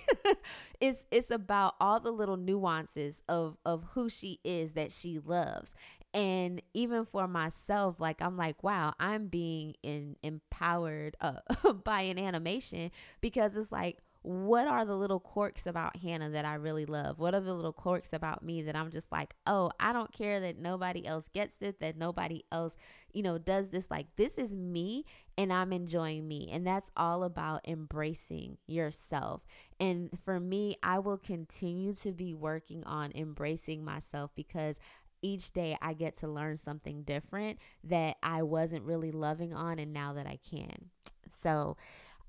it's 0.80 1.04
it's 1.10 1.30
about 1.30 1.74
all 1.80 2.00
the 2.00 2.10
little 2.10 2.36
nuances 2.36 3.22
of 3.28 3.56
of 3.64 3.84
who 3.92 4.08
she 4.08 4.40
is 4.44 4.72
that 4.72 4.92
she 4.92 5.18
loves. 5.18 5.74
And 6.14 6.60
even 6.74 7.06
for 7.06 7.26
myself, 7.26 8.00
like 8.00 8.20
I'm 8.20 8.36
like, 8.36 8.62
wow, 8.62 8.94
I'm 9.00 9.28
being 9.28 9.74
in, 9.82 10.16
empowered 10.22 11.16
uh, 11.20 11.40
by 11.84 12.02
an 12.02 12.18
animation 12.18 12.90
because 13.20 13.56
it's 13.56 13.72
like 13.72 13.98
what 14.22 14.68
are 14.68 14.84
the 14.84 14.94
little 14.94 15.18
quirks 15.18 15.66
about 15.66 15.96
Hannah 15.96 16.30
that 16.30 16.44
I 16.44 16.54
really 16.54 16.86
love? 16.86 17.18
What 17.18 17.34
are 17.34 17.40
the 17.40 17.54
little 17.54 17.72
quirks 17.72 18.12
about 18.12 18.44
me 18.44 18.62
that 18.62 18.76
I'm 18.76 18.92
just 18.92 19.10
like, 19.10 19.34
oh, 19.48 19.72
I 19.80 19.92
don't 19.92 20.12
care 20.12 20.38
that 20.40 20.58
nobody 20.58 21.04
else 21.04 21.28
gets 21.28 21.56
it, 21.60 21.80
that 21.80 21.96
nobody 21.96 22.44
else, 22.52 22.76
you 23.12 23.24
know, 23.24 23.36
does 23.36 23.70
this. 23.70 23.90
Like, 23.90 24.06
this 24.16 24.38
is 24.38 24.54
me 24.54 25.04
and 25.36 25.52
I'm 25.52 25.72
enjoying 25.72 26.28
me. 26.28 26.48
And 26.52 26.64
that's 26.64 26.90
all 26.96 27.24
about 27.24 27.66
embracing 27.66 28.58
yourself. 28.68 29.42
And 29.80 30.10
for 30.24 30.38
me, 30.38 30.76
I 30.84 31.00
will 31.00 31.18
continue 31.18 31.92
to 31.94 32.12
be 32.12 32.32
working 32.32 32.84
on 32.84 33.10
embracing 33.16 33.84
myself 33.84 34.30
because 34.36 34.76
each 35.22 35.52
day 35.52 35.76
I 35.80 35.94
get 35.94 36.18
to 36.18 36.28
learn 36.28 36.56
something 36.56 37.02
different 37.02 37.58
that 37.84 38.16
I 38.22 38.42
wasn't 38.42 38.84
really 38.84 39.12
loving 39.12 39.54
on 39.54 39.78
and 39.78 39.92
now 39.92 40.12
that 40.14 40.26
I 40.26 40.38
can. 40.48 40.90
So, 41.30 41.76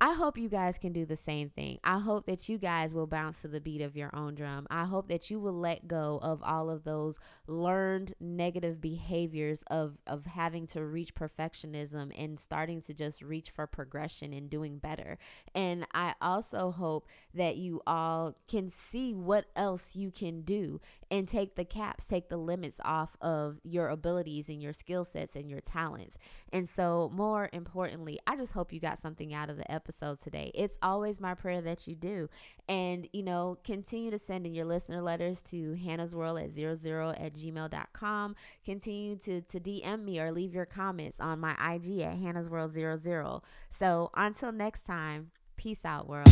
I 0.03 0.15
hope 0.15 0.37
you 0.37 0.49
guys 0.49 0.77
can 0.77 0.91
do 0.91 1.05
the 1.05 1.15
same 1.15 1.49
thing. 1.49 1.79
I 1.81 1.97
hope 1.99 2.25
that 2.25 2.49
you 2.49 2.57
guys 2.57 2.93
will 2.93 3.07
bounce 3.07 3.41
to 3.41 3.47
the 3.47 3.61
beat 3.61 3.79
of 3.79 3.95
your 3.95 4.13
own 4.13 4.35
drum. 4.35 4.67
I 4.69 4.83
hope 4.83 5.07
that 5.07 5.31
you 5.31 5.39
will 5.39 5.57
let 5.57 5.87
go 5.87 6.19
of 6.21 6.43
all 6.43 6.69
of 6.69 6.83
those 6.83 7.19
learned 7.47 8.13
negative 8.19 8.81
behaviors 8.81 9.63
of 9.67 9.97
of 10.05 10.25
having 10.25 10.67
to 10.67 10.83
reach 10.83 11.15
perfectionism 11.15 12.11
and 12.17 12.37
starting 12.37 12.81
to 12.81 12.93
just 12.93 13.21
reach 13.21 13.51
for 13.51 13.65
progression 13.65 14.33
and 14.33 14.49
doing 14.49 14.77
better. 14.77 15.17
And 15.55 15.87
I 15.93 16.15
also 16.21 16.71
hope 16.71 17.07
that 17.33 17.55
you 17.55 17.81
all 17.87 18.35
can 18.49 18.69
see 18.69 19.13
what 19.13 19.45
else 19.55 19.95
you 19.95 20.11
can 20.11 20.41
do 20.41 20.81
and 21.13 21.27
take 21.27 21.53
the 21.53 21.63
caps, 21.63 22.05
take 22.05 22.29
the 22.29 22.37
limits 22.37 22.81
off 22.83 23.15
of 23.21 23.59
your 23.63 23.89
abilities 23.89 24.49
and 24.49 24.63
your 24.63 24.73
skill 24.73 25.05
sets 25.05 25.35
and 25.35 25.47
your 25.47 25.61
talents. 25.61 26.17
And 26.51 26.67
so, 26.67 27.11
more 27.13 27.51
importantly, 27.53 28.17
I 28.25 28.35
just 28.35 28.53
hope 28.53 28.73
you 28.73 28.79
got 28.79 28.97
something 28.97 29.31
out 29.31 29.51
of 29.51 29.57
the 29.57 29.71
episode 29.71 30.19
today. 30.19 30.49
It's 30.55 30.79
always 30.81 31.19
my 31.19 31.35
prayer 31.35 31.61
that 31.61 31.87
you 31.87 31.93
do. 31.93 32.29
And, 32.67 33.07
you 33.13 33.21
know, 33.21 33.59
continue 33.63 34.09
to 34.09 34.17
send 34.17 34.47
in 34.47 34.55
your 34.55 34.65
listener 34.65 35.03
letters 35.03 35.43
to 35.51 35.75
Hannah's 35.75 36.15
World 36.15 36.39
at 36.39 36.49
zero 36.49 36.73
zero 36.73 37.11
at 37.11 37.35
gmail.com. 37.35 38.35
Continue 38.65 39.15
to, 39.17 39.41
to 39.41 39.59
DM 39.59 40.03
me 40.03 40.19
or 40.19 40.31
leave 40.31 40.55
your 40.55 40.65
comments 40.65 41.19
on 41.19 41.39
my 41.39 41.51
IG 41.51 41.99
at 41.99 42.17
Hannah's 42.17 42.49
World 42.49 42.71
zero 42.71 42.97
zero. 42.97 43.43
So, 43.69 44.09
until 44.15 44.51
next 44.51 44.81
time, 44.81 45.29
peace 45.57 45.85
out, 45.85 46.09
world. 46.09 46.27